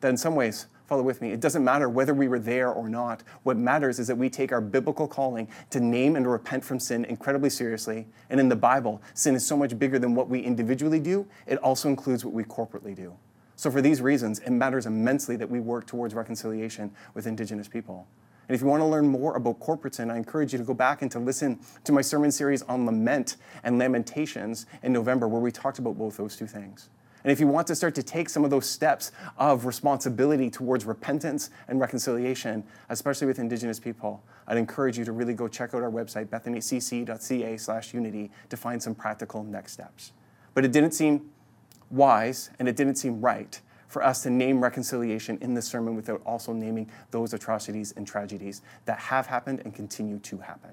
That 0.00 0.08
in 0.08 0.16
some 0.16 0.34
ways, 0.34 0.66
follow 0.86 1.02
with 1.02 1.20
me, 1.20 1.30
it 1.30 1.40
doesn't 1.40 1.62
matter 1.62 1.88
whether 1.88 2.14
we 2.14 2.26
were 2.26 2.38
there 2.38 2.70
or 2.70 2.88
not. 2.88 3.22
What 3.44 3.56
matters 3.56 3.98
is 3.98 4.08
that 4.08 4.16
we 4.16 4.28
take 4.28 4.50
our 4.50 4.60
biblical 4.60 5.06
calling 5.06 5.48
to 5.70 5.80
name 5.80 6.16
and 6.16 6.30
repent 6.30 6.64
from 6.64 6.80
sin 6.80 7.04
incredibly 7.04 7.50
seriously. 7.50 8.06
And 8.28 8.40
in 8.40 8.48
the 8.48 8.56
Bible, 8.56 9.00
sin 9.14 9.34
is 9.34 9.46
so 9.46 9.56
much 9.56 9.78
bigger 9.78 9.98
than 9.98 10.14
what 10.14 10.28
we 10.28 10.40
individually 10.40 11.00
do, 11.00 11.26
it 11.46 11.58
also 11.58 11.88
includes 11.88 12.24
what 12.24 12.34
we 12.34 12.44
corporately 12.44 12.94
do. 12.94 13.14
So, 13.56 13.70
for 13.70 13.82
these 13.82 14.00
reasons, 14.00 14.38
it 14.38 14.50
matters 14.50 14.86
immensely 14.86 15.36
that 15.36 15.50
we 15.50 15.60
work 15.60 15.86
towards 15.86 16.14
reconciliation 16.14 16.92
with 17.12 17.26
Indigenous 17.26 17.68
people. 17.68 18.06
And 18.50 18.56
if 18.56 18.62
you 18.62 18.66
want 18.66 18.80
to 18.80 18.86
learn 18.86 19.06
more 19.06 19.36
about 19.36 19.60
corporate 19.60 19.94
sin, 19.94 20.10
I 20.10 20.16
encourage 20.16 20.52
you 20.52 20.58
to 20.58 20.64
go 20.64 20.74
back 20.74 21.02
and 21.02 21.10
to 21.12 21.20
listen 21.20 21.60
to 21.84 21.92
my 21.92 22.00
sermon 22.00 22.32
series 22.32 22.62
on 22.62 22.84
lament 22.84 23.36
and 23.62 23.78
lamentations 23.78 24.66
in 24.82 24.92
November, 24.92 25.28
where 25.28 25.40
we 25.40 25.52
talked 25.52 25.78
about 25.78 25.96
both 25.96 26.16
those 26.16 26.34
two 26.34 26.48
things. 26.48 26.88
And 27.22 27.30
if 27.30 27.38
you 27.38 27.46
want 27.46 27.68
to 27.68 27.76
start 27.76 27.94
to 27.94 28.02
take 28.02 28.28
some 28.28 28.44
of 28.44 28.50
those 28.50 28.68
steps 28.68 29.12
of 29.38 29.66
responsibility 29.66 30.50
towards 30.50 30.84
repentance 30.84 31.50
and 31.68 31.78
reconciliation, 31.78 32.64
especially 32.88 33.28
with 33.28 33.38
Indigenous 33.38 33.78
people, 33.78 34.20
I'd 34.48 34.58
encourage 34.58 34.98
you 34.98 35.04
to 35.04 35.12
really 35.12 35.34
go 35.34 35.46
check 35.46 35.72
out 35.72 35.84
our 35.84 35.90
website, 35.92 36.26
bethanycc.ca 36.26 37.56
slash 37.56 37.94
unity, 37.94 38.32
to 38.48 38.56
find 38.56 38.82
some 38.82 38.96
practical 38.96 39.44
next 39.44 39.74
steps. 39.74 40.10
But 40.54 40.64
it 40.64 40.72
didn't 40.72 40.90
seem 40.90 41.30
wise 41.88 42.50
and 42.58 42.68
it 42.68 42.74
didn't 42.74 42.96
seem 42.96 43.20
right 43.20 43.60
for 43.90 44.02
us 44.02 44.22
to 44.22 44.30
name 44.30 44.62
reconciliation 44.62 45.36
in 45.42 45.52
this 45.52 45.66
sermon 45.66 45.94
without 45.96 46.22
also 46.24 46.52
naming 46.52 46.88
those 47.10 47.34
atrocities 47.34 47.92
and 47.96 48.06
tragedies 48.06 48.62
that 48.86 48.98
have 48.98 49.26
happened 49.26 49.60
and 49.64 49.74
continue 49.74 50.18
to 50.20 50.38
happen. 50.38 50.70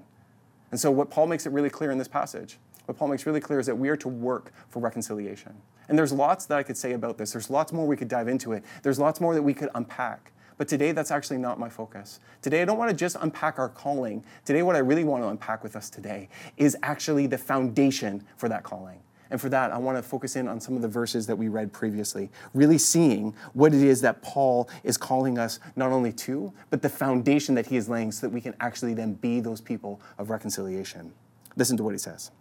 And 0.71 0.79
so, 0.79 0.91
what 0.91 1.09
Paul 1.09 1.27
makes 1.27 1.45
it 1.45 1.51
really 1.51 1.69
clear 1.69 1.91
in 1.91 1.97
this 1.97 2.07
passage, 2.07 2.59
what 2.85 2.97
Paul 2.97 3.07
makes 3.09 3.25
really 3.25 3.41
clear 3.41 3.59
is 3.59 3.65
that 3.65 3.75
we 3.75 3.89
are 3.89 3.97
to 3.97 4.07
work 4.07 4.53
for 4.69 4.79
reconciliation. 4.79 5.53
And 5.89 5.97
there's 5.97 6.13
lots 6.13 6.45
that 6.45 6.57
I 6.57 6.63
could 6.63 6.77
say 6.77 6.93
about 6.93 7.17
this. 7.17 7.31
There's 7.31 7.49
lots 7.49 7.73
more 7.73 7.87
we 7.87 7.97
could 7.97 8.07
dive 8.07 8.27
into 8.27 8.53
it. 8.53 8.63
There's 8.83 8.99
lots 8.99 9.19
more 9.19 9.33
that 9.33 9.41
we 9.41 9.53
could 9.53 9.69
unpack. 9.73 10.31
But 10.57 10.67
today, 10.67 10.91
that's 10.91 11.11
actually 11.11 11.37
not 11.37 11.59
my 11.59 11.69
focus. 11.69 12.19
Today, 12.41 12.61
I 12.61 12.65
don't 12.65 12.77
want 12.77 12.91
to 12.91 12.95
just 12.95 13.15
unpack 13.19 13.57
our 13.57 13.69
calling. 13.69 14.23
Today, 14.45 14.61
what 14.63 14.75
I 14.75 14.79
really 14.79 15.03
want 15.03 15.23
to 15.23 15.29
unpack 15.29 15.63
with 15.63 15.75
us 15.75 15.89
today 15.89 16.29
is 16.55 16.77
actually 16.83 17.27
the 17.27 17.37
foundation 17.37 18.23
for 18.37 18.49
that 18.49 18.63
calling. 18.63 18.99
And 19.29 19.39
for 19.39 19.49
that, 19.49 19.71
I 19.71 19.77
want 19.77 19.97
to 19.97 20.03
focus 20.03 20.35
in 20.35 20.47
on 20.47 20.59
some 20.59 20.75
of 20.75 20.81
the 20.81 20.87
verses 20.87 21.27
that 21.27 21.35
we 21.35 21.47
read 21.47 21.73
previously, 21.73 22.29
really 22.53 22.77
seeing 22.77 23.33
what 23.53 23.73
it 23.73 23.81
is 23.81 24.01
that 24.01 24.21
Paul 24.21 24.69
is 24.83 24.97
calling 24.97 25.37
us 25.37 25.59
not 25.75 25.91
only 25.91 26.13
to, 26.13 26.53
but 26.69 26.81
the 26.81 26.89
foundation 26.89 27.55
that 27.55 27.67
he 27.67 27.77
is 27.77 27.89
laying 27.89 28.11
so 28.11 28.27
that 28.27 28.33
we 28.33 28.41
can 28.41 28.53
actually 28.59 28.93
then 28.93 29.13
be 29.13 29.39
those 29.39 29.61
people 29.61 29.99
of 30.17 30.29
reconciliation. 30.29 31.13
Listen 31.55 31.77
to 31.77 31.83
what 31.83 31.93
he 31.93 31.97
says. 31.97 32.31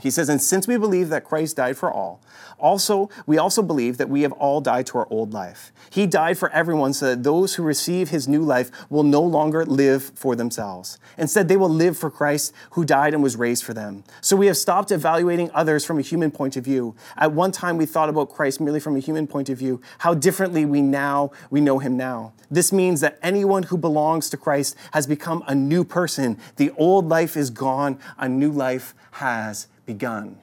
He 0.00 0.10
says, 0.10 0.28
and 0.28 0.42
since 0.42 0.66
we 0.66 0.76
believe 0.76 1.08
that 1.10 1.24
Christ 1.24 1.56
died 1.56 1.76
for 1.76 1.90
all, 1.90 2.20
also 2.58 3.08
we 3.26 3.38
also 3.38 3.62
believe 3.62 3.96
that 3.98 4.08
we 4.08 4.22
have 4.22 4.32
all 4.32 4.60
died 4.60 4.86
to 4.86 4.98
our 4.98 5.06
old 5.08 5.32
life. 5.32 5.72
He 5.88 6.06
died 6.06 6.36
for 6.36 6.50
everyone 6.50 6.92
so 6.92 7.10
that 7.10 7.22
those 7.22 7.54
who 7.54 7.62
receive 7.62 8.10
his 8.10 8.26
new 8.26 8.42
life 8.42 8.70
will 8.90 9.04
no 9.04 9.22
longer 9.22 9.64
live 9.64 10.02
for 10.14 10.34
themselves. 10.34 10.98
Instead, 11.16 11.48
they 11.48 11.56
will 11.56 11.70
live 11.70 11.96
for 11.96 12.10
Christ 12.10 12.52
who 12.72 12.84
died 12.84 13.14
and 13.14 13.22
was 13.22 13.36
raised 13.36 13.64
for 13.64 13.72
them. 13.72 14.02
So 14.20 14.36
we 14.36 14.46
have 14.46 14.56
stopped 14.56 14.90
evaluating 14.90 15.50
others 15.54 15.84
from 15.84 15.98
a 15.98 16.02
human 16.02 16.30
point 16.30 16.56
of 16.56 16.64
view. 16.64 16.96
At 17.16 17.32
one 17.32 17.52
time 17.52 17.76
we 17.76 17.86
thought 17.86 18.08
about 18.08 18.30
Christ 18.30 18.60
merely 18.60 18.80
from 18.80 18.96
a 18.96 19.00
human 19.00 19.26
point 19.26 19.48
of 19.48 19.58
view. 19.58 19.80
How 19.98 20.12
differently 20.12 20.64
we 20.64 20.82
now 20.82 21.30
we 21.50 21.60
know 21.60 21.78
him 21.78 21.96
now. 21.96 22.32
This 22.50 22.72
means 22.72 23.00
that 23.00 23.18
anyone 23.22 23.64
who 23.64 23.78
belongs 23.78 24.28
to 24.30 24.36
Christ 24.36 24.76
has 24.92 25.06
become 25.06 25.44
a 25.46 25.54
new 25.54 25.84
person. 25.84 26.38
The 26.56 26.72
old 26.72 27.08
life 27.08 27.36
is 27.36 27.50
gone, 27.50 27.98
a 28.18 28.28
new 28.28 28.50
life 28.50 28.94
has 29.12 29.68
begun. 29.86 30.38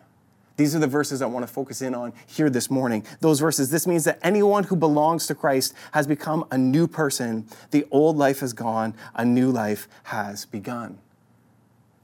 These 0.58 0.76
are 0.76 0.80
the 0.80 0.88
verses 0.88 1.22
I 1.22 1.26
want 1.26 1.48
to 1.48 1.52
focus 1.52 1.82
in 1.82 1.96
on 1.96 2.14
here 2.28 2.50
this 2.50 2.70
morning. 2.70 3.04
Those 3.20 3.40
verses. 3.40 3.72
This 3.72 3.88
means 3.88 4.04
that 4.04 4.20
anyone 4.22 4.66
who 4.66 4.76
belongs 4.76 5.26
to 5.28 5.36
Christ 5.36 5.74
has 5.94 6.06
become 6.06 6.46
a 6.52 6.58
new 6.58 6.88
person. 6.88 7.48
The 7.72 7.88
old 7.90 8.18
life 8.18 8.44
is 8.44 8.54
gone, 8.54 8.94
a 9.16 9.26
new 9.26 9.50
life 9.50 9.88
has 10.04 10.46
begun. 10.46 11.00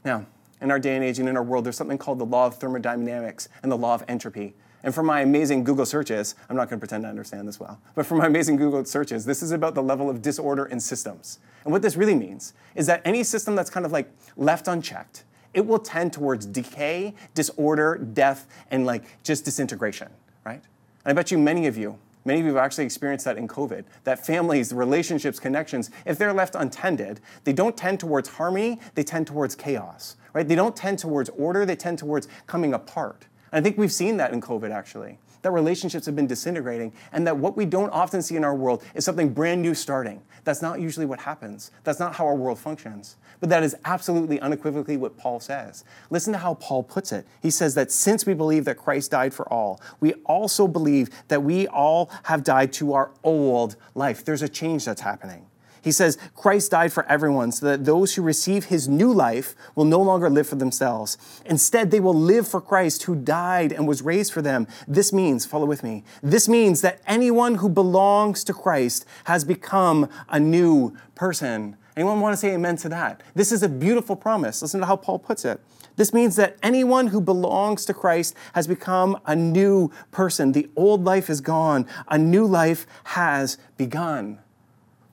Now, 0.04 0.26
in 0.60 0.70
our 0.70 0.80
day 0.80 0.96
and 0.96 1.04
age 1.04 1.18
and 1.18 1.28
in 1.28 1.36
our 1.36 1.42
world, 1.42 1.64
there's 1.64 1.76
something 1.76 1.98
called 1.98 2.18
the 2.18 2.26
law 2.26 2.46
of 2.46 2.56
thermodynamics 2.56 3.48
and 3.62 3.70
the 3.70 3.76
law 3.76 3.94
of 3.94 4.02
entropy. 4.08 4.54
And 4.82 4.94
for 4.94 5.02
my 5.02 5.20
amazing 5.20 5.64
Google 5.64 5.86
searches, 5.86 6.34
I'm 6.48 6.56
not 6.56 6.68
going 6.68 6.78
to 6.78 6.80
pretend 6.80 7.04
to 7.04 7.08
understand 7.08 7.46
this 7.46 7.60
well, 7.60 7.80
but 7.94 8.06
for 8.06 8.14
my 8.14 8.26
amazing 8.26 8.56
Google 8.56 8.84
searches, 8.84 9.24
this 9.24 9.42
is 9.42 9.50
about 9.50 9.74
the 9.74 9.82
level 9.82 10.08
of 10.08 10.22
disorder 10.22 10.66
in 10.66 10.80
systems. 10.80 11.40
And 11.64 11.72
what 11.72 11.82
this 11.82 11.96
really 11.96 12.14
means 12.14 12.54
is 12.74 12.86
that 12.86 13.02
any 13.04 13.22
system 13.24 13.56
that's 13.56 13.70
kind 13.70 13.84
of 13.84 13.92
like 13.92 14.10
left 14.36 14.68
unchecked, 14.68 15.24
it 15.58 15.66
will 15.66 15.80
tend 15.80 16.12
towards 16.12 16.46
decay, 16.46 17.12
disorder, 17.34 17.96
death, 17.96 18.46
and 18.70 18.86
like 18.86 19.02
just 19.24 19.44
disintegration, 19.44 20.06
right? 20.46 20.62
And 21.04 21.10
I 21.10 21.12
bet 21.12 21.32
you 21.32 21.36
many 21.36 21.66
of 21.66 21.76
you, 21.76 21.98
many 22.24 22.38
of 22.38 22.46
you 22.46 22.54
have 22.54 22.64
actually 22.64 22.84
experienced 22.84 23.24
that 23.24 23.36
in 23.36 23.48
COVID, 23.48 23.82
that 24.04 24.24
families, 24.24 24.72
relationships, 24.72 25.40
connections, 25.40 25.90
if 26.06 26.16
they're 26.16 26.32
left 26.32 26.54
untended, 26.54 27.18
they 27.42 27.52
don't 27.52 27.76
tend 27.76 27.98
towards 27.98 28.28
harmony, 28.28 28.78
they 28.94 29.02
tend 29.02 29.26
towards 29.26 29.56
chaos, 29.56 30.14
right? 30.32 30.46
They 30.46 30.54
don't 30.54 30.76
tend 30.76 31.00
towards 31.00 31.28
order, 31.30 31.66
they 31.66 31.74
tend 31.74 31.98
towards 31.98 32.28
coming 32.46 32.72
apart. 32.72 33.26
And 33.50 33.58
I 33.58 33.60
think 33.60 33.78
we've 33.78 33.90
seen 33.90 34.16
that 34.18 34.32
in 34.32 34.40
COVID 34.40 34.70
actually 34.70 35.18
that 35.42 35.50
relationships 35.50 36.06
have 36.06 36.16
been 36.16 36.26
disintegrating, 36.26 36.92
and 37.12 37.26
that 37.26 37.36
what 37.36 37.56
we 37.56 37.64
don't 37.64 37.90
often 37.90 38.22
see 38.22 38.36
in 38.36 38.44
our 38.44 38.54
world 38.54 38.82
is 38.94 39.04
something 39.04 39.28
brand 39.30 39.62
new 39.62 39.74
starting. 39.74 40.22
That's 40.44 40.62
not 40.62 40.80
usually 40.80 41.06
what 41.06 41.20
happens. 41.20 41.70
That's 41.84 42.00
not 42.00 42.14
how 42.14 42.26
our 42.26 42.34
world 42.34 42.58
functions. 42.58 43.16
But 43.40 43.50
that 43.50 43.62
is 43.62 43.76
absolutely 43.84 44.40
unequivocally 44.40 44.96
what 44.96 45.16
Paul 45.16 45.40
says. 45.40 45.84
Listen 46.10 46.32
to 46.32 46.38
how 46.38 46.54
Paul 46.54 46.82
puts 46.82 47.12
it. 47.12 47.26
He 47.40 47.50
says 47.50 47.74
that 47.74 47.92
since 47.92 48.26
we 48.26 48.34
believe 48.34 48.64
that 48.64 48.76
Christ 48.76 49.10
died 49.10 49.32
for 49.34 49.50
all, 49.52 49.80
we 50.00 50.14
also 50.24 50.66
believe 50.66 51.10
that 51.28 51.42
we 51.42 51.66
all 51.68 52.10
have 52.24 52.42
died 52.42 52.72
to 52.74 52.94
our 52.94 53.10
old 53.22 53.76
life. 53.94 54.24
There's 54.24 54.42
a 54.42 54.48
change 54.48 54.84
that's 54.84 55.02
happening. 55.02 55.46
He 55.82 55.92
says, 55.92 56.18
Christ 56.34 56.70
died 56.70 56.92
for 56.92 57.04
everyone 57.06 57.52
so 57.52 57.66
that 57.66 57.84
those 57.84 58.14
who 58.14 58.22
receive 58.22 58.66
his 58.66 58.88
new 58.88 59.12
life 59.12 59.54
will 59.74 59.84
no 59.84 60.00
longer 60.00 60.28
live 60.28 60.48
for 60.48 60.56
themselves. 60.56 61.16
Instead, 61.44 61.90
they 61.90 62.00
will 62.00 62.14
live 62.14 62.46
for 62.46 62.60
Christ 62.60 63.04
who 63.04 63.14
died 63.14 63.72
and 63.72 63.86
was 63.86 64.02
raised 64.02 64.32
for 64.32 64.42
them. 64.42 64.66
This 64.86 65.12
means, 65.12 65.46
follow 65.46 65.66
with 65.66 65.82
me, 65.82 66.04
this 66.22 66.48
means 66.48 66.80
that 66.82 67.00
anyone 67.06 67.56
who 67.56 67.68
belongs 67.68 68.44
to 68.44 68.52
Christ 68.52 69.04
has 69.24 69.44
become 69.44 70.08
a 70.28 70.40
new 70.40 70.96
person. 71.14 71.76
Anyone 71.96 72.20
want 72.20 72.32
to 72.32 72.36
say 72.36 72.54
amen 72.54 72.76
to 72.76 72.88
that? 72.90 73.22
This 73.34 73.50
is 73.50 73.64
a 73.64 73.68
beautiful 73.68 74.14
promise. 74.14 74.62
Listen 74.62 74.78
to 74.80 74.86
how 74.86 74.94
Paul 74.94 75.18
puts 75.18 75.44
it. 75.44 75.60
This 75.96 76.14
means 76.14 76.36
that 76.36 76.56
anyone 76.62 77.08
who 77.08 77.20
belongs 77.20 77.84
to 77.86 77.92
Christ 77.92 78.36
has 78.52 78.68
become 78.68 79.18
a 79.26 79.34
new 79.34 79.90
person. 80.12 80.52
The 80.52 80.68
old 80.76 81.04
life 81.04 81.28
is 81.28 81.40
gone, 81.40 81.86
a 82.06 82.16
new 82.16 82.46
life 82.46 82.86
has 83.02 83.58
begun. 83.76 84.38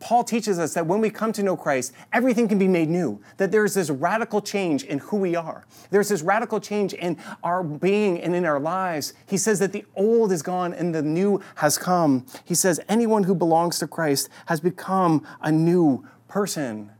Paul 0.05 0.23
teaches 0.23 0.59
us 0.59 0.75
that 0.75 0.85
when 0.85 1.01
we 1.01 1.09
come 1.09 1.31
to 1.31 1.41
know 1.41 1.57
Christ, 1.57 1.91
everything 2.13 2.47
can 2.47 2.59
be 2.59 2.67
made 2.67 2.89
new, 2.89 3.19
that 3.37 3.51
there's 3.51 3.73
this 3.73 3.89
radical 3.89 4.39
change 4.39 4.83
in 4.83 4.99
who 4.99 5.17
we 5.17 5.35
are. 5.35 5.65
There's 5.89 6.09
this 6.09 6.21
radical 6.21 6.59
change 6.59 6.93
in 6.93 7.17
our 7.43 7.63
being 7.63 8.21
and 8.21 8.35
in 8.35 8.45
our 8.45 8.59
lives. 8.59 9.15
He 9.25 9.37
says 9.37 9.57
that 9.57 9.73
the 9.73 9.83
old 9.95 10.31
is 10.31 10.43
gone 10.43 10.75
and 10.75 10.93
the 10.93 11.01
new 11.01 11.41
has 11.55 11.79
come. 11.79 12.27
He 12.43 12.53
says 12.53 12.79
anyone 12.87 13.23
who 13.23 13.33
belongs 13.33 13.79
to 13.79 13.87
Christ 13.87 14.29
has 14.45 14.59
become 14.59 15.25
a 15.41 15.51
new 15.51 16.07
person. 16.27 16.91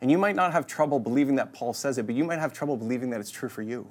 And 0.00 0.10
you 0.10 0.18
might 0.18 0.34
not 0.34 0.50
have 0.50 0.66
trouble 0.66 0.98
believing 0.98 1.36
that 1.36 1.52
Paul 1.52 1.74
says 1.74 1.96
it, 1.96 2.06
but 2.06 2.16
you 2.16 2.24
might 2.24 2.40
have 2.40 2.52
trouble 2.52 2.76
believing 2.76 3.10
that 3.10 3.20
it's 3.20 3.30
true 3.30 3.48
for 3.48 3.62
you. 3.62 3.86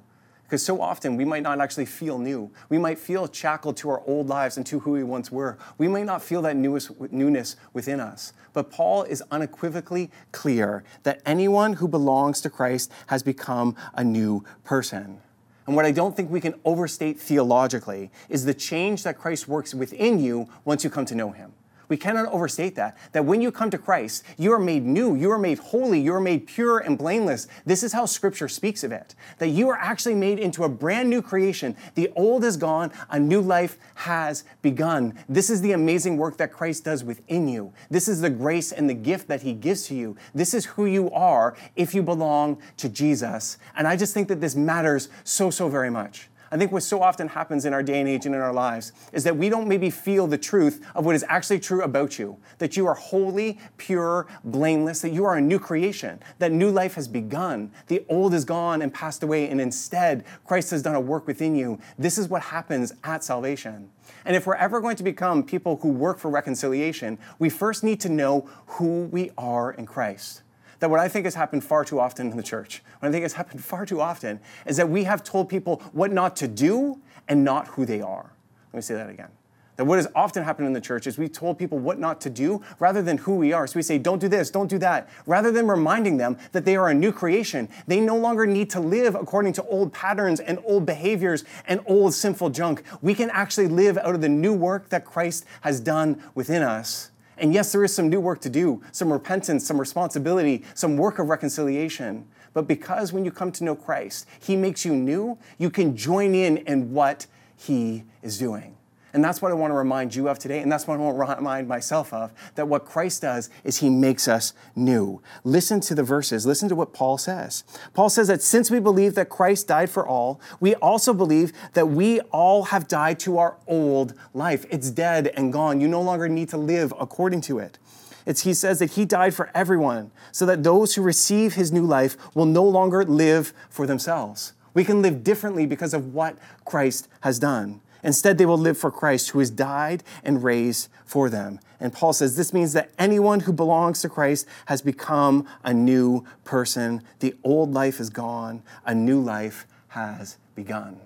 Because 0.45 0.63
so 0.63 0.79
often 0.79 1.17
we 1.17 1.25
might 1.25 1.41
not 1.41 1.59
actually 1.59 1.87
feel 1.87 2.19
new. 2.19 2.51
We 2.69 2.77
might 2.77 2.99
feel 2.99 3.27
shackled 3.31 3.77
to 3.77 3.89
our 3.89 4.01
old 4.05 4.27
lives 4.29 4.57
and 4.57 4.65
to 4.67 4.79
who 4.79 4.91
we 4.91 5.03
once 5.03 5.31
were. 5.31 5.57
We 5.79 5.87
might 5.87 6.05
not 6.05 6.21
feel 6.21 6.43
that 6.43 6.55
newness 6.55 7.55
within 7.73 7.99
us. 7.99 8.31
But 8.53 8.69
Paul 8.69 9.03
is 9.03 9.23
unequivocally 9.31 10.11
clear 10.31 10.83
that 11.01 11.21
anyone 11.25 11.73
who 11.73 11.87
belongs 11.87 12.41
to 12.41 12.51
Christ 12.51 12.91
has 13.07 13.23
become 13.23 13.75
a 13.95 14.03
new 14.03 14.43
person. 14.63 15.19
And 15.65 15.75
what 15.75 15.83
I 15.85 15.91
don't 15.91 16.15
think 16.15 16.29
we 16.29 16.39
can 16.39 16.53
overstate 16.63 17.19
theologically 17.19 18.11
is 18.29 18.45
the 18.45 18.53
change 18.53 19.01
that 19.01 19.17
Christ 19.17 19.47
works 19.47 19.73
within 19.73 20.19
you 20.19 20.47
once 20.63 20.83
you 20.83 20.91
come 20.91 21.05
to 21.05 21.15
know 21.15 21.31
him. 21.31 21.53
We 21.87 21.97
cannot 21.97 22.31
overstate 22.31 22.75
that. 22.75 22.97
That 23.11 23.25
when 23.25 23.41
you 23.41 23.51
come 23.51 23.69
to 23.69 23.77
Christ, 23.77 24.23
you 24.37 24.51
are 24.53 24.59
made 24.59 24.83
new, 24.83 25.15
you 25.15 25.31
are 25.31 25.37
made 25.37 25.59
holy, 25.59 25.99
you 25.99 26.13
are 26.13 26.21
made 26.21 26.47
pure 26.47 26.79
and 26.79 26.97
blameless. 26.97 27.47
This 27.65 27.83
is 27.83 27.93
how 27.93 28.05
Scripture 28.05 28.47
speaks 28.47 28.83
of 28.83 28.91
it. 28.91 29.15
That 29.39 29.49
you 29.49 29.69
are 29.69 29.77
actually 29.77 30.15
made 30.15 30.39
into 30.39 30.63
a 30.63 30.69
brand 30.69 31.09
new 31.09 31.21
creation. 31.21 31.75
The 31.95 32.11
old 32.15 32.43
is 32.43 32.57
gone, 32.57 32.91
a 33.09 33.19
new 33.19 33.41
life 33.41 33.77
has 33.95 34.43
begun. 34.61 35.17
This 35.29 35.49
is 35.49 35.61
the 35.61 35.71
amazing 35.73 36.17
work 36.17 36.37
that 36.37 36.51
Christ 36.51 36.83
does 36.85 37.03
within 37.03 37.47
you. 37.47 37.73
This 37.89 38.07
is 38.07 38.21
the 38.21 38.29
grace 38.29 38.71
and 38.71 38.89
the 38.89 38.93
gift 38.93 39.27
that 39.27 39.41
He 39.41 39.53
gives 39.53 39.87
to 39.87 39.95
you. 39.95 40.15
This 40.33 40.53
is 40.53 40.65
who 40.65 40.85
you 40.85 41.11
are 41.11 41.55
if 41.75 41.93
you 41.93 42.03
belong 42.03 42.57
to 42.77 42.89
Jesus. 42.89 43.57
And 43.75 43.87
I 43.87 43.95
just 43.95 44.13
think 44.13 44.27
that 44.27 44.41
this 44.41 44.55
matters 44.55 45.09
so, 45.23 45.49
so 45.49 45.69
very 45.69 45.89
much. 45.89 46.29
I 46.51 46.57
think 46.57 46.71
what 46.71 46.83
so 46.83 47.01
often 47.01 47.27
happens 47.27 47.65
in 47.65 47.73
our 47.73 47.81
day 47.81 47.99
and 47.99 48.07
age 48.07 48.25
and 48.25 48.35
in 48.35 48.41
our 48.41 48.53
lives 48.53 48.91
is 49.13 49.23
that 49.23 49.35
we 49.35 49.49
don't 49.49 49.67
maybe 49.67 49.89
feel 49.89 50.27
the 50.27 50.37
truth 50.37 50.85
of 50.93 51.05
what 51.05 51.15
is 51.15 51.25
actually 51.27 51.59
true 51.59 51.81
about 51.81 52.19
you. 52.19 52.37
That 52.59 52.77
you 52.77 52.85
are 52.87 52.93
holy, 52.93 53.59
pure, 53.77 54.27
blameless, 54.43 55.01
that 55.01 55.09
you 55.09 55.25
are 55.25 55.35
a 55.35 55.41
new 55.41 55.59
creation, 55.59 56.19
that 56.39 56.51
new 56.51 56.69
life 56.69 56.95
has 56.95 57.07
begun. 57.07 57.71
The 57.87 58.05
old 58.09 58.33
is 58.33 58.45
gone 58.45 58.81
and 58.81 58.93
passed 58.93 59.23
away, 59.23 59.49
and 59.49 59.59
instead, 59.59 60.23
Christ 60.45 60.71
has 60.71 60.81
done 60.81 60.95
a 60.95 61.01
work 61.01 61.27
within 61.27 61.55
you. 61.55 61.79
This 61.97 62.17
is 62.17 62.27
what 62.27 62.41
happens 62.41 62.93
at 63.03 63.23
salvation. 63.23 63.89
And 64.23 64.35
if 64.35 64.45
we're 64.45 64.55
ever 64.55 64.81
going 64.81 64.95
to 64.97 65.03
become 65.03 65.43
people 65.43 65.77
who 65.77 65.89
work 65.89 66.19
for 66.19 66.29
reconciliation, 66.29 67.17
we 67.39 67.49
first 67.49 67.83
need 67.83 67.99
to 68.01 68.09
know 68.09 68.49
who 68.65 69.05
we 69.05 69.31
are 69.37 69.71
in 69.71 69.85
Christ 69.85 70.43
that 70.79 70.89
what 70.89 70.99
I 70.99 71.07
think 71.07 71.25
has 71.25 71.35
happened 71.35 71.63
far 71.63 71.85
too 71.85 71.99
often 71.99 72.31
in 72.31 72.37
the 72.37 72.43
church, 72.43 72.83
what 72.99 73.09
I 73.09 73.11
think 73.11 73.23
has 73.23 73.33
happened 73.33 73.63
far 73.63 73.85
too 73.85 74.01
often, 74.01 74.39
is 74.65 74.77
that 74.77 74.89
we 74.89 75.03
have 75.05 75.23
told 75.23 75.49
people 75.49 75.81
what 75.93 76.11
not 76.11 76.35
to 76.37 76.47
do 76.47 76.99
and 77.27 77.43
not 77.43 77.67
who 77.69 77.85
they 77.85 78.01
are. 78.01 78.31
Let 78.71 78.77
me 78.77 78.81
say 78.81 78.95
that 78.95 79.09
again. 79.09 79.29
That 79.77 79.85
what 79.85 79.97
has 79.97 80.07
often 80.15 80.43
happened 80.43 80.67
in 80.67 80.73
the 80.73 80.79
church 80.79 81.05
is 81.05 81.17
we've 81.17 81.31
told 81.31 81.57
people 81.57 81.77
what 81.77 81.99
not 81.99 82.21
to 82.21 82.29
do 82.29 82.61
rather 82.79 83.01
than 83.01 83.17
who 83.17 83.35
we 83.35 83.51
are. 83.51 83.67
So 83.67 83.75
we 83.75 83.81
say, 83.81 83.97
don't 83.97 84.19
do 84.19 84.29
this, 84.29 84.49
don't 84.49 84.69
do 84.69 84.77
that. 84.77 85.09
Rather 85.25 85.51
than 85.51 85.67
reminding 85.67 86.15
them 86.15 86.37
that 86.53 86.63
they 86.63 86.77
are 86.77 86.87
a 86.87 86.93
new 86.93 87.11
creation, 87.11 87.67
they 87.85 87.99
no 87.99 88.15
longer 88.15 88.45
need 88.45 88.69
to 88.69 88.79
live 88.79 89.15
according 89.15 89.53
to 89.53 89.63
old 89.63 89.91
patterns 89.91 90.39
and 90.39 90.59
old 90.63 90.85
behaviors 90.85 91.43
and 91.67 91.81
old 91.87 92.13
sinful 92.13 92.51
junk. 92.51 92.83
We 93.01 93.13
can 93.13 93.29
actually 93.31 93.67
live 93.67 93.97
out 93.97 94.15
of 94.15 94.21
the 94.21 94.29
new 94.29 94.53
work 94.53 94.89
that 94.89 95.03
Christ 95.03 95.45
has 95.61 95.81
done 95.81 96.23
within 96.35 96.63
us. 96.63 97.11
And 97.37 97.53
yes, 97.53 97.71
there 97.71 97.83
is 97.83 97.93
some 97.93 98.09
new 98.09 98.19
work 98.19 98.41
to 98.41 98.49
do, 98.49 98.81
some 98.91 99.11
repentance, 99.11 99.65
some 99.65 99.79
responsibility, 99.79 100.63
some 100.73 100.97
work 100.97 101.19
of 101.19 101.27
reconciliation. 101.27 102.27
But 102.53 102.67
because 102.67 103.11
when 103.11 103.25
you 103.25 103.31
come 103.31 103.51
to 103.53 103.63
know 103.63 103.75
Christ, 103.75 104.27
He 104.39 104.55
makes 104.55 104.85
you 104.85 104.95
new, 104.95 105.37
you 105.57 105.69
can 105.69 105.97
join 105.97 106.33
in 106.33 106.57
in 106.57 106.93
what 106.93 107.27
He 107.57 108.03
is 108.21 108.37
doing. 108.37 108.74
And 109.15 109.23
that's 109.23 109.41
what 109.41 109.49
I 109.49 109.55
want 109.55 109.71
to 109.71 109.75
remind 109.75 110.13
you 110.13 110.27
of 110.27 110.39
today. 110.39 110.59
And 110.59 110.69
that's 110.69 110.87
what 110.87 110.95
I 110.95 110.97
want 111.01 111.15
to 111.15 111.35
remind 111.37 111.69
myself 111.69 112.11
of 112.11 112.33
that 112.55 112.67
what 112.67 112.83
Christ 112.83 113.21
does 113.21 113.49
is 113.63 113.77
he 113.77 113.89
makes 113.89 114.27
us 114.27 114.51
new. 114.75 115.21
Listen 115.45 115.79
to 115.79 115.95
the 115.95 116.03
verses. 116.03 116.45
Listen 116.45 116.67
to 116.67 116.75
what 116.75 116.91
Paul 116.91 117.17
says. 117.17 117.63
Paul 117.93 118.09
says 118.09 118.27
that 118.27 118.41
since 118.41 118.69
we 118.69 118.81
believe 118.81 119.15
that 119.15 119.29
Christ 119.29 119.69
died 119.69 119.89
for 119.89 120.05
all, 120.05 120.41
we 120.59 120.75
also 120.75 121.13
believe 121.13 121.53
that 121.75 121.87
we 121.87 122.19
all 122.31 122.63
have 122.63 122.89
died 122.89 123.17
to 123.21 123.37
our 123.37 123.55
old 123.67 124.15
life. 124.33 124.65
It's 124.69 124.91
dead 124.91 125.27
and 125.27 125.53
gone. 125.53 125.79
You 125.79 125.87
no 125.87 126.01
longer 126.01 126.27
need 126.27 126.49
to 126.49 126.57
live 126.57 126.93
according 126.99 127.39
to 127.41 127.57
it. 127.59 127.77
It's, 128.25 128.41
he 128.41 128.53
says 128.53 128.79
that 128.79 128.91
he 128.91 129.05
died 129.05 129.33
for 129.33 129.49
everyone 129.55 130.11
so 130.33 130.45
that 130.45 130.61
those 130.61 130.95
who 130.95 131.01
receive 131.01 131.53
his 131.53 131.71
new 131.71 131.85
life 131.85 132.17
will 132.35 132.45
no 132.45 132.65
longer 132.65 133.05
live 133.05 133.53
for 133.69 133.87
themselves. 133.87 134.51
We 134.73 134.83
can 134.83 135.01
live 135.01 135.23
differently 135.23 135.65
because 135.65 135.93
of 135.93 136.13
what 136.13 136.37
Christ 136.65 137.07
has 137.21 137.39
done. 137.39 137.79
Instead, 138.05 138.37
they 138.37 138.45
will 138.45 138.57
live 138.57 138.77
for 138.77 138.91
Christ 138.91 139.31
who 139.31 139.39
has 139.39 139.49
died 139.49 140.03
and 140.23 140.43
raised 140.43 140.89
for 141.05 141.27
them. 141.27 141.59
And 141.79 141.91
Paul 141.91 142.13
says 142.13 142.37
this 142.37 142.53
means 142.53 142.73
that 142.73 142.91
anyone 142.99 143.41
who 143.41 143.51
belongs 143.51 144.01
to 144.03 144.09
Christ 144.09 144.47
has 144.67 144.83
become 144.83 145.47
a 145.63 145.73
new 145.73 146.23
person. 146.43 147.01
The 147.19 147.33
old 147.43 147.73
life 147.73 147.99
is 147.99 148.11
gone, 148.11 148.61
a 148.85 148.93
new 148.93 149.19
life 149.19 149.65
has 149.89 150.37
begun. 150.53 150.99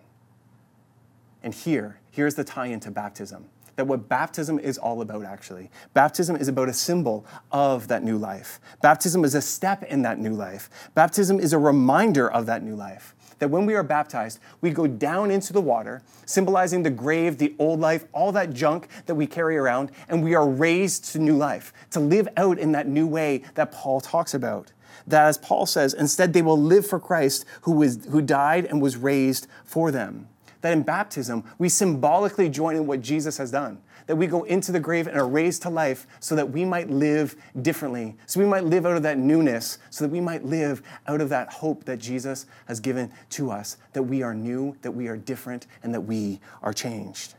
And 1.41 1.53
here, 1.53 1.99
here's 2.11 2.35
the 2.35 2.43
tie 2.43 2.67
into 2.67 2.91
baptism 2.91 3.45
that 3.77 3.85
what 3.85 4.09
baptism 4.09 4.59
is 4.59 4.77
all 4.77 4.99
about, 4.99 5.23
actually. 5.23 5.71
Baptism 5.93 6.35
is 6.35 6.49
about 6.49 6.67
a 6.67 6.73
symbol 6.73 7.25
of 7.49 7.87
that 7.87 8.03
new 8.03 8.17
life. 8.17 8.59
Baptism 8.81 9.23
is 9.23 9.35
a 9.35 9.41
step 9.41 9.83
in 9.83 10.01
that 10.01 10.19
new 10.19 10.33
life. 10.33 10.69
Baptism 10.95 11.39
is 11.39 11.53
a 11.53 11.57
reminder 11.57 12.29
of 12.29 12.45
that 12.47 12.61
new 12.61 12.75
life. 12.75 13.15
That 13.39 13.49
when 13.49 13.65
we 13.65 13.75
are 13.75 13.83
baptized, 13.83 14.39
we 14.61 14.71
go 14.71 14.87
down 14.87 15.31
into 15.31 15.53
the 15.53 15.61
water, 15.61 16.01
symbolizing 16.25 16.83
the 16.83 16.89
grave, 16.89 17.37
the 17.37 17.55
old 17.57 17.79
life, 17.79 18.05
all 18.13 18.31
that 18.33 18.53
junk 18.53 18.87
that 19.05 19.15
we 19.15 19.27
carry 19.27 19.57
around, 19.57 19.91
and 20.07 20.23
we 20.23 20.35
are 20.35 20.47
raised 20.47 21.05
to 21.13 21.19
new 21.19 21.35
life, 21.35 21.73
to 21.91 21.99
live 21.99 22.27
out 22.37 22.59
in 22.59 22.71
that 22.73 22.87
new 22.87 23.07
way 23.07 23.43
that 23.55 23.71
Paul 23.71 24.01
talks 24.01 24.33
about 24.33 24.71
that, 25.07 25.25
as 25.25 25.37
Paul 25.37 25.65
says, 25.65 25.93
instead 25.93 26.33
they 26.33 26.41
will 26.41 26.59
live 26.59 26.85
for 26.85 26.99
Christ 26.99 27.43
who, 27.61 27.71
was, 27.71 28.05
who 28.11 28.21
died 28.21 28.65
and 28.65 28.81
was 28.81 28.95
raised 28.95 29.47
for 29.63 29.91
them 29.91 30.27
that 30.61 30.73
in 30.73 30.83
baptism, 30.83 31.43
we 31.57 31.69
symbolically 31.69 32.49
join 32.49 32.75
in 32.75 32.87
what 32.87 33.01
Jesus 33.01 33.37
has 33.37 33.51
done. 33.51 33.79
That 34.09 34.15
we 34.15 34.25
go 34.25 34.41
into 34.45 34.71
the 34.71 34.79
grave 34.79 35.05
and 35.05 35.15
are 35.15 35.27
raised 35.27 35.61
to 35.61 35.69
life 35.69 36.07
so 36.19 36.35
that 36.35 36.49
we 36.49 36.65
might 36.65 36.89
live 36.89 37.35
differently. 37.61 38.17
So 38.25 38.39
we 38.39 38.47
might 38.47 38.63
live 38.63 38.87
out 38.87 38.97
of 38.97 39.03
that 39.03 39.19
newness, 39.19 39.77
so 39.91 40.03
that 40.03 40.09
we 40.09 40.19
might 40.19 40.43
live 40.43 40.81
out 41.05 41.21
of 41.21 41.29
that 41.29 41.53
hope 41.53 41.83
that 41.83 41.97
Jesus 41.99 42.47
has 42.67 42.79
given 42.79 43.11
to 43.29 43.51
us. 43.51 43.77
That 43.93 44.01
we 44.01 44.23
are 44.23 44.33
new, 44.33 44.75
that 44.81 44.89
we 44.89 45.09
are 45.09 45.15
different, 45.15 45.67
and 45.83 45.93
that 45.93 46.01
we 46.01 46.39
are 46.63 46.73
changed. 46.73 47.35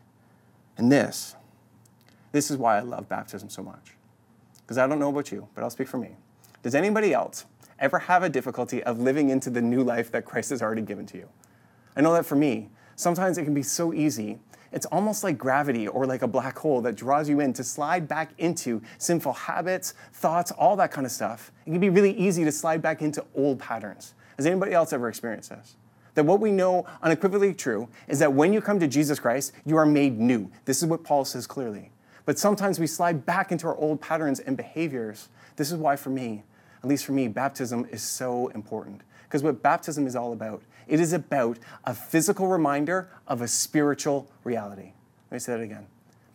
And 0.76 0.92
this, 0.92 1.34
this 2.30 2.52
is 2.52 2.56
why 2.56 2.76
I 2.76 2.82
love 2.82 3.08
baptism 3.08 3.50
so 3.50 3.64
much. 3.64 3.96
Because 4.62 4.78
I 4.78 4.86
don't 4.86 5.00
know 5.00 5.10
about 5.10 5.32
you, 5.32 5.48
but 5.56 5.64
I'll 5.64 5.70
speak 5.70 5.88
for 5.88 5.98
me. 5.98 6.10
Does 6.62 6.76
anybody 6.76 7.12
else 7.12 7.46
ever 7.80 7.98
have 7.98 8.22
a 8.22 8.28
difficulty 8.28 8.80
of 8.84 9.00
living 9.00 9.30
into 9.30 9.50
the 9.50 9.60
new 9.60 9.82
life 9.82 10.12
that 10.12 10.24
Christ 10.24 10.50
has 10.50 10.62
already 10.62 10.82
given 10.82 11.04
to 11.06 11.18
you? 11.18 11.28
I 11.96 12.00
know 12.00 12.12
that 12.12 12.26
for 12.26 12.36
me, 12.36 12.68
sometimes 12.94 13.38
it 13.38 13.44
can 13.44 13.54
be 13.54 13.64
so 13.64 13.92
easy. 13.92 14.38
It's 14.72 14.86
almost 14.86 15.24
like 15.24 15.36
gravity 15.36 15.88
or 15.88 16.06
like 16.06 16.22
a 16.22 16.28
black 16.28 16.58
hole 16.58 16.80
that 16.82 16.94
draws 16.94 17.28
you 17.28 17.40
in 17.40 17.52
to 17.54 17.64
slide 17.64 18.06
back 18.06 18.30
into 18.38 18.80
sinful 18.98 19.32
habits, 19.32 19.94
thoughts, 20.12 20.52
all 20.52 20.76
that 20.76 20.92
kind 20.92 21.06
of 21.06 21.12
stuff. 21.12 21.50
It 21.66 21.70
can 21.70 21.80
be 21.80 21.90
really 21.90 22.12
easy 22.12 22.44
to 22.44 22.52
slide 22.52 22.80
back 22.80 23.02
into 23.02 23.24
old 23.34 23.58
patterns. 23.58 24.14
Has 24.36 24.46
anybody 24.46 24.72
else 24.72 24.92
ever 24.92 25.08
experienced 25.08 25.50
this? 25.50 25.76
That 26.14 26.24
what 26.24 26.40
we 26.40 26.52
know 26.52 26.86
unequivocally 27.02 27.54
true 27.54 27.88
is 28.08 28.18
that 28.20 28.32
when 28.32 28.52
you 28.52 28.60
come 28.60 28.80
to 28.80 28.86
Jesus 28.88 29.18
Christ, 29.18 29.52
you 29.64 29.76
are 29.76 29.86
made 29.86 30.18
new. 30.18 30.50
This 30.64 30.82
is 30.82 30.88
what 30.88 31.04
Paul 31.04 31.24
says 31.24 31.46
clearly. 31.46 31.90
But 32.24 32.38
sometimes 32.38 32.78
we 32.78 32.86
slide 32.86 33.26
back 33.26 33.50
into 33.50 33.66
our 33.66 33.76
old 33.76 34.00
patterns 34.00 34.40
and 34.40 34.56
behaviors. 34.56 35.28
This 35.56 35.72
is 35.72 35.78
why, 35.78 35.96
for 35.96 36.10
me, 36.10 36.44
at 36.82 36.88
least 36.88 37.04
for 37.04 37.12
me, 37.12 37.28
baptism 37.28 37.86
is 37.90 38.02
so 38.02 38.48
important. 38.48 39.02
Because 39.24 39.42
what 39.42 39.62
baptism 39.62 40.06
is 40.06 40.16
all 40.16 40.32
about 40.32 40.62
it 40.86 41.00
is 41.00 41.12
about 41.12 41.58
a 41.84 41.94
physical 41.94 42.46
reminder 42.46 43.10
of 43.26 43.42
a 43.42 43.48
spiritual 43.48 44.30
reality. 44.44 44.92
Let 45.30 45.36
me 45.36 45.38
say 45.38 45.52
that 45.52 45.62
again. 45.62 45.86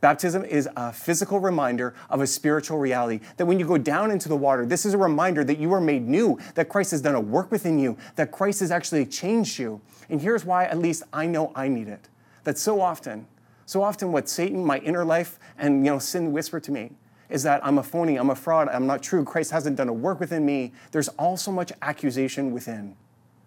Baptism 0.01 0.45
is 0.45 0.69
a 0.75 0.93
physical 0.93 1.39
reminder 1.39 1.95
of 2.11 2.21
a 2.21 2.27
spiritual 2.27 2.77
reality. 2.77 3.21
That 3.37 3.47
when 3.47 3.57
you 3.57 3.65
go 3.65 3.77
down 3.77 4.11
into 4.11 4.29
the 4.29 4.35
water, 4.35 4.65
this 4.65 4.85
is 4.85 4.93
a 4.93 4.97
reminder 4.97 5.43
that 5.43 5.57
you 5.57 5.73
are 5.73 5.81
made 5.81 6.07
new, 6.07 6.37
that 6.53 6.69
Christ 6.69 6.91
has 6.91 7.01
done 7.01 7.15
a 7.15 7.19
work 7.19 7.49
within 7.51 7.79
you, 7.79 7.97
that 8.15 8.31
Christ 8.31 8.59
has 8.59 8.69
actually 8.69 9.05
changed 9.07 9.57
you. 9.57 9.81
And 10.09 10.21
here's 10.21 10.45
why, 10.45 10.65
at 10.65 10.77
least, 10.77 11.03
I 11.11 11.25
know 11.25 11.51
I 11.55 11.67
need 11.67 11.87
it. 11.87 12.07
That 12.43 12.59
so 12.59 12.81
often, 12.81 13.25
so 13.65 13.81
often 13.81 14.11
what 14.11 14.29
Satan, 14.29 14.63
my 14.63 14.77
inner 14.77 15.03
life, 15.03 15.39
and 15.57 15.83
you 15.83 15.91
know, 15.91 15.97
sin 15.97 16.31
whisper 16.31 16.59
to 16.59 16.71
me 16.71 16.91
is 17.29 17.41
that 17.41 17.65
I'm 17.65 17.79
a 17.79 17.83
phony, 17.83 18.17
I'm 18.17 18.29
a 18.29 18.35
fraud, 18.35 18.69
I'm 18.69 18.85
not 18.85 19.01
true, 19.01 19.25
Christ 19.25 19.49
hasn't 19.49 19.75
done 19.75 19.89
a 19.89 19.93
work 19.93 20.19
within 20.19 20.45
me. 20.45 20.71
There's 20.91 21.07
all 21.09 21.37
so 21.37 21.51
much 21.51 21.71
accusation 21.81 22.51
within. 22.51 22.95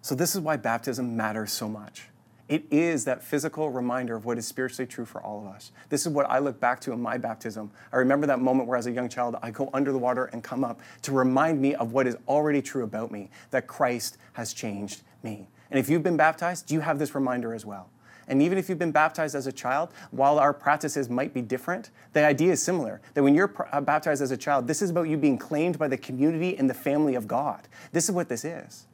So, 0.01 0.15
this 0.15 0.35
is 0.35 0.41
why 0.41 0.57
baptism 0.57 1.17
matters 1.17 1.51
so 1.51 1.67
much. 1.67 2.07
It 2.47 2.65
is 2.71 3.05
that 3.05 3.23
physical 3.23 3.69
reminder 3.69 4.15
of 4.15 4.25
what 4.25 4.39
is 4.39 4.47
spiritually 4.47 4.87
true 4.87 5.05
for 5.05 5.21
all 5.21 5.45
of 5.45 5.53
us. 5.53 5.71
This 5.89 6.07
is 6.07 6.11
what 6.11 6.25
I 6.27 6.39
look 6.39 6.59
back 6.59 6.79
to 6.81 6.91
in 6.91 6.99
my 6.99 7.17
baptism. 7.17 7.69
I 7.93 7.97
remember 7.97 8.25
that 8.25 8.39
moment 8.39 8.67
where, 8.67 8.77
as 8.77 8.87
a 8.87 8.91
young 8.91 9.07
child, 9.07 9.35
I 9.43 9.51
go 9.51 9.69
under 9.71 9.91
the 9.91 9.99
water 9.99 10.25
and 10.25 10.43
come 10.43 10.63
up 10.63 10.81
to 11.03 11.11
remind 11.11 11.61
me 11.61 11.75
of 11.75 11.93
what 11.93 12.07
is 12.07 12.17
already 12.27 12.61
true 12.63 12.83
about 12.83 13.11
me, 13.11 13.29
that 13.51 13.67
Christ 13.67 14.17
has 14.33 14.53
changed 14.53 15.03
me. 15.21 15.47
And 15.69 15.79
if 15.79 15.89
you've 15.89 16.01
been 16.01 16.17
baptized, 16.17 16.71
you 16.71 16.79
have 16.79 16.97
this 16.97 17.13
reminder 17.13 17.53
as 17.53 17.65
well. 17.65 17.91
And 18.27 18.41
even 18.41 18.57
if 18.57 18.67
you've 18.67 18.79
been 18.79 18.91
baptized 18.91 19.35
as 19.35 19.45
a 19.45 19.51
child, 19.51 19.89
while 20.09 20.39
our 20.39 20.53
practices 20.53 21.07
might 21.07 21.33
be 21.33 21.41
different, 21.41 21.91
the 22.13 22.25
idea 22.25 22.53
is 22.53 22.61
similar. 22.61 23.01
That 23.13 23.23
when 23.23 23.35
you're 23.35 23.53
uh, 23.71 23.81
baptized 23.81 24.21
as 24.21 24.31
a 24.31 24.37
child, 24.37 24.67
this 24.67 24.81
is 24.81 24.89
about 24.89 25.03
you 25.09 25.17
being 25.17 25.37
claimed 25.37 25.77
by 25.77 25.87
the 25.87 25.97
community 25.97 26.57
and 26.57 26.69
the 26.69 26.75
family 26.75 27.13
of 27.13 27.27
God. 27.27 27.67
This 27.91 28.05
is 28.05 28.11
what 28.11 28.29
this 28.29 28.45
is. 28.45 28.87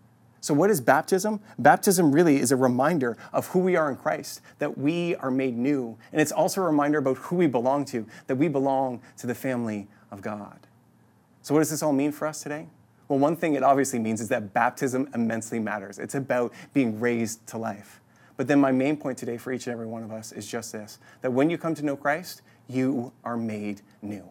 So, 0.46 0.54
what 0.54 0.70
is 0.70 0.80
baptism? 0.80 1.40
Baptism 1.58 2.12
really 2.12 2.40
is 2.40 2.52
a 2.52 2.56
reminder 2.56 3.18
of 3.34 3.48
who 3.48 3.58
we 3.58 3.76
are 3.76 3.90
in 3.90 3.96
Christ, 3.96 4.42
that 4.60 4.78
we 4.78 5.16
are 5.16 5.32
made 5.32 5.58
new. 5.58 5.98
And 6.12 6.22
it's 6.22 6.32
also 6.32 6.62
a 6.62 6.66
reminder 6.66 7.00
about 7.00 7.18
who 7.18 7.38
we 7.38 7.48
belong 7.48 7.84
to, 7.86 8.06
that 8.28 8.36
we 8.36 8.48
belong 8.48 9.02
to 9.18 9.26
the 9.26 9.34
family 9.34 9.88
of 10.12 10.22
God. 10.22 10.68
So, 11.42 11.56
what 11.56 11.62
does 11.62 11.72
this 11.72 11.82
all 11.82 11.94
mean 11.94 12.12
for 12.12 12.28
us 12.28 12.44
today? 12.44 12.68
Well, 13.08 13.18
one 13.18 13.36
thing 13.36 13.56
it 13.56 13.64
obviously 13.64 13.98
means 13.98 14.22
is 14.22 14.28
that 14.28 14.54
baptism 14.54 15.10
immensely 15.16 15.58
matters. 15.58 15.98
It's 15.98 16.14
about 16.14 16.54
being 16.74 17.00
raised 17.00 17.48
to 17.48 17.58
life. 17.58 18.00
But 18.38 18.48
then, 18.48 18.62
my 18.62 18.72
main 18.72 18.98
point 18.98 19.18
today 19.18 19.38
for 19.38 19.52
each 19.52 19.66
and 19.66 19.74
every 19.74 19.88
one 19.88 20.04
of 20.04 20.12
us 20.12 20.32
is 20.32 20.46
just 20.46 20.72
this 20.72 21.00
that 21.24 21.34
when 21.34 21.50
you 21.50 21.58
come 21.58 21.74
to 21.74 21.84
know 21.84 21.96
Christ, 21.96 22.44
you 22.68 23.14
are 23.24 23.36
made 23.36 23.82
new. 24.04 24.30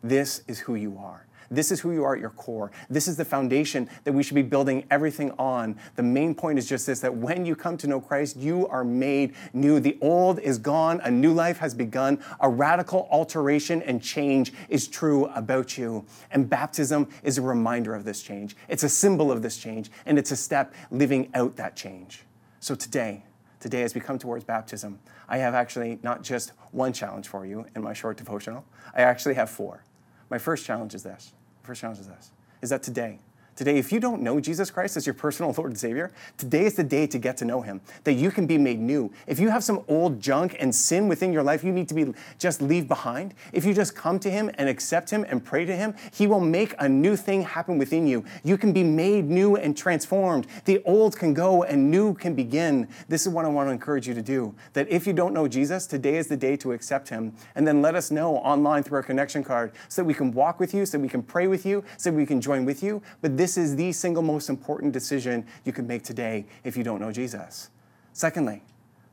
This 0.00 0.44
is 0.46 0.60
who 0.60 0.76
you 0.76 0.96
are. 0.96 1.25
This 1.50 1.70
is 1.70 1.80
who 1.80 1.92
you 1.92 2.04
are 2.04 2.14
at 2.14 2.20
your 2.20 2.30
core. 2.30 2.70
This 2.88 3.08
is 3.08 3.16
the 3.16 3.24
foundation 3.24 3.88
that 4.04 4.12
we 4.12 4.22
should 4.22 4.34
be 4.34 4.42
building 4.42 4.84
everything 4.90 5.32
on. 5.38 5.76
The 5.96 6.02
main 6.02 6.34
point 6.34 6.58
is 6.58 6.68
just 6.68 6.86
this 6.86 7.00
that 7.00 7.14
when 7.14 7.44
you 7.44 7.56
come 7.56 7.76
to 7.78 7.86
know 7.86 8.00
Christ, 8.00 8.36
you 8.36 8.66
are 8.68 8.84
made 8.84 9.34
new. 9.52 9.80
The 9.80 9.98
old 10.00 10.38
is 10.40 10.58
gone, 10.58 11.00
a 11.02 11.10
new 11.10 11.32
life 11.32 11.58
has 11.58 11.74
begun. 11.74 12.22
A 12.40 12.48
radical 12.48 13.08
alteration 13.10 13.82
and 13.82 14.02
change 14.02 14.52
is 14.68 14.88
true 14.88 15.26
about 15.26 15.76
you. 15.78 16.04
And 16.30 16.48
baptism 16.48 17.08
is 17.22 17.38
a 17.38 17.42
reminder 17.42 17.94
of 17.94 18.04
this 18.04 18.22
change. 18.22 18.56
It's 18.68 18.82
a 18.82 18.88
symbol 18.88 19.30
of 19.30 19.42
this 19.42 19.56
change, 19.56 19.90
and 20.06 20.18
it's 20.18 20.30
a 20.30 20.36
step 20.36 20.74
living 20.90 21.30
out 21.34 21.56
that 21.56 21.76
change. 21.76 22.22
So 22.60 22.74
today, 22.74 23.24
today 23.60 23.82
as 23.82 23.94
we 23.94 24.00
come 24.00 24.18
towards 24.18 24.44
baptism, 24.44 24.98
I 25.28 25.38
have 25.38 25.54
actually 25.54 25.98
not 26.02 26.22
just 26.22 26.52
one 26.72 26.92
challenge 26.92 27.28
for 27.28 27.46
you 27.46 27.66
in 27.74 27.82
my 27.82 27.92
short 27.92 28.16
devotional, 28.16 28.64
I 28.94 29.02
actually 29.02 29.34
have 29.34 29.50
four. 29.50 29.82
My 30.30 30.38
first 30.38 30.64
challenge 30.64 30.94
is 30.94 31.02
this. 31.02 31.32
First 31.62 31.80
challenge 31.80 32.00
is 32.00 32.06
this, 32.08 32.30
is 32.62 32.70
that 32.70 32.82
today, 32.82 33.18
Today, 33.56 33.78
if 33.78 33.90
you 33.90 34.00
don't 34.00 34.20
know 34.20 34.38
Jesus 34.38 34.70
Christ 34.70 34.98
as 34.98 35.06
your 35.06 35.14
personal 35.14 35.50
Lord 35.56 35.70
and 35.70 35.78
Savior, 35.78 36.12
today 36.36 36.66
is 36.66 36.74
the 36.74 36.84
day 36.84 37.06
to 37.06 37.18
get 37.18 37.38
to 37.38 37.46
know 37.46 37.62
Him, 37.62 37.80
that 38.04 38.12
you 38.12 38.30
can 38.30 38.46
be 38.46 38.58
made 38.58 38.78
new. 38.78 39.10
If 39.26 39.40
you 39.40 39.48
have 39.48 39.64
some 39.64 39.82
old 39.88 40.20
junk 40.20 40.56
and 40.60 40.74
sin 40.74 41.08
within 41.08 41.32
your 41.32 41.42
life 41.42 41.64
you 41.64 41.72
need 41.72 41.88
to 41.88 41.94
be 41.94 42.12
just 42.38 42.60
leave 42.60 42.86
behind, 42.86 43.32
if 43.54 43.64
you 43.64 43.72
just 43.72 43.96
come 43.96 44.18
to 44.18 44.30
Him 44.30 44.50
and 44.56 44.68
accept 44.68 45.08
Him 45.08 45.24
and 45.26 45.42
pray 45.42 45.64
to 45.64 45.74
Him, 45.74 45.94
He 46.12 46.26
will 46.26 46.40
make 46.40 46.74
a 46.78 46.86
new 46.86 47.16
thing 47.16 47.44
happen 47.44 47.78
within 47.78 48.06
you. 48.06 48.26
You 48.44 48.58
can 48.58 48.74
be 48.74 48.84
made 48.84 49.24
new 49.24 49.56
and 49.56 49.74
transformed. 49.74 50.46
The 50.66 50.82
old 50.84 51.16
can 51.16 51.32
go 51.32 51.62
and 51.62 51.90
new 51.90 52.12
can 52.12 52.34
begin. 52.34 52.86
This 53.08 53.22
is 53.22 53.30
what 53.30 53.46
I 53.46 53.48
want 53.48 53.68
to 53.68 53.72
encourage 53.72 54.06
you 54.06 54.12
to 54.12 54.22
do. 54.22 54.54
That 54.74 54.86
if 54.90 55.06
you 55.06 55.14
don't 55.14 55.32
know 55.32 55.48
Jesus, 55.48 55.86
today 55.86 56.16
is 56.16 56.26
the 56.26 56.36
day 56.36 56.56
to 56.58 56.72
accept 56.72 57.08
Him. 57.08 57.32
And 57.54 57.66
then 57.66 57.80
let 57.80 57.94
us 57.94 58.10
know 58.10 58.36
online 58.36 58.82
through 58.82 58.98
our 58.98 59.02
connection 59.02 59.42
card 59.42 59.72
so 59.88 60.02
that 60.02 60.06
we 60.06 60.12
can 60.12 60.30
walk 60.32 60.60
with 60.60 60.74
you, 60.74 60.84
so 60.84 60.98
we 60.98 61.08
can 61.08 61.22
pray 61.22 61.46
with 61.46 61.64
you, 61.64 61.82
so 61.96 62.10
we 62.10 62.26
can 62.26 62.38
join 62.42 62.66
with 62.66 62.82
you. 62.82 63.00
But 63.22 63.38
this 63.38 63.45
this 63.46 63.56
is 63.56 63.76
the 63.76 63.92
single 63.92 64.24
most 64.24 64.48
important 64.48 64.92
decision 64.92 65.46
you 65.64 65.72
can 65.72 65.86
make 65.86 66.02
today 66.02 66.44
if 66.64 66.76
you 66.76 66.82
don't 66.82 67.00
know 67.00 67.12
Jesus. 67.12 67.70
Secondly, 68.12 68.60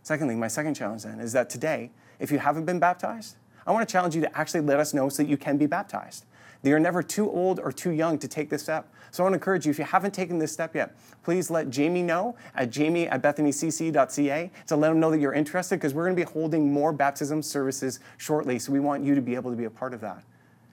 secondly, 0.01 0.33
my 0.33 0.47
second 0.47 0.73
challenge 0.73 1.03
then 1.03 1.19
is 1.19 1.33
that 1.33 1.51
today, 1.51 1.91
if 2.17 2.31
you 2.31 2.39
haven't 2.39 2.65
been 2.65 2.79
baptized, 2.79 3.35
I 3.67 3.71
want 3.71 3.87
to 3.87 3.91
challenge 3.91 4.15
you 4.15 4.21
to 4.21 4.35
actually 4.35 4.61
let 4.61 4.79
us 4.79 4.91
know 4.91 5.07
so 5.07 5.21
that 5.21 5.29
you 5.29 5.37
can 5.37 5.59
be 5.59 5.67
baptized. 5.67 6.25
You're 6.63 6.79
never 6.79 7.03
too 7.03 7.29
old 7.29 7.59
or 7.59 7.71
too 7.71 7.91
young 7.91 8.17
to 8.17 8.27
take 8.27 8.49
this 8.49 8.63
step. 8.63 8.91
So 9.11 9.21
I 9.21 9.25
want 9.25 9.33
to 9.33 9.35
encourage 9.35 9.67
you, 9.67 9.69
if 9.69 9.77
you 9.77 9.85
haven't 9.85 10.15
taken 10.15 10.39
this 10.39 10.51
step 10.51 10.73
yet, 10.73 10.95
please 11.23 11.51
let 11.51 11.69
Jamie 11.69 12.01
know 12.01 12.35
at 12.55 12.71
jamie 12.71 13.07
at 13.07 13.21
bethanycc.ca 13.21 14.51
to 14.65 14.75
let 14.75 14.91
him 14.91 14.99
know 14.99 15.11
that 15.11 15.19
you're 15.19 15.33
interested 15.33 15.75
because 15.75 15.93
we're 15.93 16.05
going 16.05 16.15
to 16.15 16.25
be 16.25 16.31
holding 16.31 16.73
more 16.73 16.91
baptism 16.91 17.43
services 17.43 17.99
shortly. 18.17 18.57
So 18.57 18.71
we 18.71 18.79
want 18.79 19.03
you 19.03 19.13
to 19.13 19.21
be 19.21 19.35
able 19.35 19.51
to 19.51 19.57
be 19.57 19.65
a 19.65 19.69
part 19.69 19.93
of 19.93 20.01
that. 20.01 20.23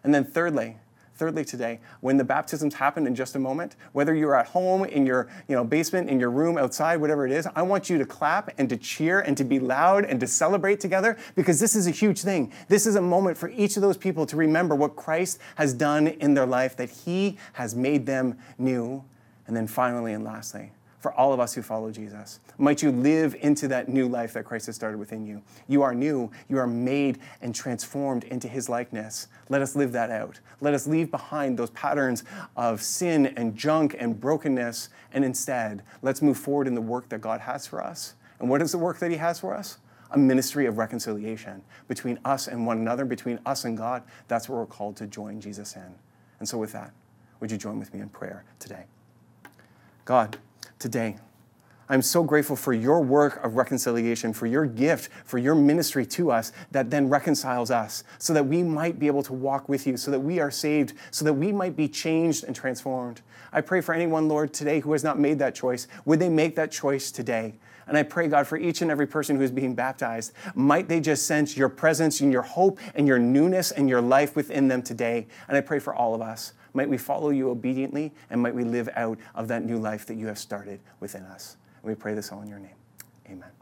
And 0.02 0.14
then 0.14 0.24
thirdly, 0.24 0.78
Thirdly, 1.20 1.44
today, 1.44 1.80
when 2.00 2.16
the 2.16 2.24
baptisms 2.24 2.72
happen 2.72 3.06
in 3.06 3.14
just 3.14 3.36
a 3.36 3.38
moment, 3.38 3.76
whether 3.92 4.14
you're 4.14 4.34
at 4.34 4.46
home, 4.46 4.86
in 4.86 5.04
your 5.04 5.28
you 5.48 5.54
know, 5.54 5.62
basement, 5.62 6.08
in 6.08 6.18
your 6.18 6.30
room, 6.30 6.56
outside, 6.56 6.96
whatever 6.96 7.26
it 7.26 7.30
is, 7.30 7.46
I 7.54 7.60
want 7.60 7.90
you 7.90 7.98
to 7.98 8.06
clap 8.06 8.54
and 8.56 8.70
to 8.70 8.78
cheer 8.78 9.20
and 9.20 9.36
to 9.36 9.44
be 9.44 9.60
loud 9.60 10.06
and 10.06 10.18
to 10.20 10.26
celebrate 10.26 10.80
together 10.80 11.18
because 11.34 11.60
this 11.60 11.76
is 11.76 11.86
a 11.86 11.90
huge 11.90 12.22
thing. 12.22 12.54
This 12.68 12.86
is 12.86 12.96
a 12.96 13.02
moment 13.02 13.36
for 13.36 13.50
each 13.50 13.76
of 13.76 13.82
those 13.82 13.98
people 13.98 14.24
to 14.24 14.36
remember 14.38 14.74
what 14.74 14.96
Christ 14.96 15.40
has 15.56 15.74
done 15.74 16.06
in 16.06 16.32
their 16.32 16.46
life, 16.46 16.74
that 16.78 16.88
He 16.88 17.36
has 17.52 17.74
made 17.74 18.06
them 18.06 18.38
new. 18.56 19.04
And 19.46 19.54
then 19.54 19.66
finally 19.66 20.14
and 20.14 20.24
lastly, 20.24 20.72
for 21.00 21.12
all 21.14 21.32
of 21.32 21.40
us 21.40 21.54
who 21.54 21.62
follow 21.62 21.90
Jesus. 21.90 22.40
Might 22.58 22.82
you 22.82 22.92
live 22.92 23.34
into 23.40 23.66
that 23.68 23.88
new 23.88 24.06
life 24.06 24.34
that 24.34 24.44
Christ 24.44 24.66
has 24.66 24.76
started 24.76 24.98
within 24.98 25.26
you. 25.26 25.42
You 25.66 25.82
are 25.82 25.94
new, 25.94 26.30
you 26.48 26.58
are 26.58 26.66
made 26.66 27.18
and 27.40 27.54
transformed 27.54 28.24
into 28.24 28.48
his 28.48 28.68
likeness. 28.68 29.26
Let 29.48 29.62
us 29.62 29.74
live 29.74 29.92
that 29.92 30.10
out. 30.10 30.40
Let 30.60 30.74
us 30.74 30.86
leave 30.86 31.10
behind 31.10 31.58
those 31.58 31.70
patterns 31.70 32.22
of 32.56 32.82
sin 32.82 33.26
and 33.26 33.56
junk 33.56 33.96
and 33.98 34.20
brokenness, 34.20 34.90
and 35.12 35.24
instead, 35.24 35.82
let's 36.02 36.22
move 36.22 36.38
forward 36.38 36.66
in 36.66 36.74
the 36.74 36.80
work 36.80 37.08
that 37.08 37.20
God 37.20 37.40
has 37.40 37.66
for 37.66 37.82
us 37.82 38.14
And 38.38 38.48
what 38.48 38.62
is 38.62 38.72
the 38.72 38.78
work 38.78 38.98
that 38.98 39.10
He 39.10 39.16
has 39.18 39.38
for 39.40 39.54
us? 39.54 39.78
A 40.12 40.18
ministry 40.18 40.66
of 40.66 40.78
reconciliation 40.78 41.62
between 41.86 42.18
us 42.24 42.48
and 42.48 42.66
one 42.66 42.78
another, 42.78 43.04
between 43.04 43.38
us 43.46 43.64
and 43.64 43.76
God. 43.76 44.02
That's 44.28 44.48
what 44.48 44.56
we're 44.56 44.66
called 44.66 44.96
to 44.96 45.06
join 45.06 45.40
Jesus 45.40 45.76
in. 45.76 45.94
And 46.40 46.48
so, 46.48 46.58
with 46.58 46.72
that, 46.72 46.92
would 47.38 47.50
you 47.50 47.56
join 47.56 47.78
with 47.78 47.94
me 47.94 48.00
in 48.00 48.08
prayer 48.08 48.44
today? 48.58 48.84
God, 50.04 50.38
today, 50.80 51.16
I'm 51.90 52.02
so 52.02 52.22
grateful 52.22 52.54
for 52.54 52.72
your 52.72 53.02
work 53.02 53.44
of 53.44 53.56
reconciliation, 53.56 54.32
for 54.32 54.46
your 54.46 54.64
gift, 54.64 55.10
for 55.24 55.38
your 55.38 55.56
ministry 55.56 56.06
to 56.06 56.30
us 56.30 56.52
that 56.70 56.88
then 56.88 57.08
reconciles 57.08 57.72
us 57.72 58.04
so 58.18 58.32
that 58.32 58.46
we 58.46 58.62
might 58.62 59.00
be 59.00 59.08
able 59.08 59.24
to 59.24 59.32
walk 59.32 59.68
with 59.68 59.88
you, 59.88 59.96
so 59.96 60.12
that 60.12 60.20
we 60.20 60.38
are 60.38 60.52
saved, 60.52 60.92
so 61.10 61.24
that 61.24 61.34
we 61.34 61.50
might 61.50 61.74
be 61.74 61.88
changed 61.88 62.44
and 62.44 62.54
transformed. 62.54 63.22
I 63.52 63.60
pray 63.60 63.80
for 63.80 63.92
anyone, 63.92 64.28
Lord, 64.28 64.54
today 64.54 64.78
who 64.78 64.92
has 64.92 65.02
not 65.02 65.18
made 65.18 65.40
that 65.40 65.56
choice. 65.56 65.88
Would 66.04 66.20
they 66.20 66.28
make 66.28 66.54
that 66.54 66.70
choice 66.70 67.10
today? 67.10 67.54
And 67.88 67.98
I 67.98 68.04
pray, 68.04 68.28
God, 68.28 68.46
for 68.46 68.56
each 68.56 68.82
and 68.82 68.90
every 68.90 69.08
person 69.08 69.34
who 69.34 69.42
is 69.42 69.50
being 69.50 69.74
baptized, 69.74 70.32
might 70.54 70.86
they 70.86 71.00
just 71.00 71.26
sense 71.26 71.56
your 71.56 71.68
presence 71.68 72.20
and 72.20 72.32
your 72.32 72.42
hope 72.42 72.78
and 72.94 73.08
your 73.08 73.18
newness 73.18 73.72
and 73.72 73.88
your 73.88 74.00
life 74.00 74.36
within 74.36 74.68
them 74.68 74.80
today. 74.80 75.26
And 75.48 75.56
I 75.56 75.60
pray 75.60 75.80
for 75.80 75.92
all 75.92 76.14
of 76.14 76.22
us. 76.22 76.52
Might 76.74 76.88
we 76.88 76.98
follow 76.98 77.30
you 77.30 77.50
obediently 77.50 78.12
and 78.30 78.40
might 78.40 78.54
we 78.54 78.64
live 78.64 78.88
out 78.94 79.18
of 79.34 79.48
that 79.48 79.64
new 79.64 79.78
life 79.78 80.06
that 80.06 80.14
you 80.14 80.26
have 80.26 80.38
started 80.38 80.80
within 81.00 81.22
us. 81.24 81.56
And 81.82 81.90
we 81.90 81.94
pray 81.94 82.14
this 82.14 82.32
all 82.32 82.42
in 82.42 82.48
your 82.48 82.58
name. 82.58 82.76
Amen. 83.28 83.59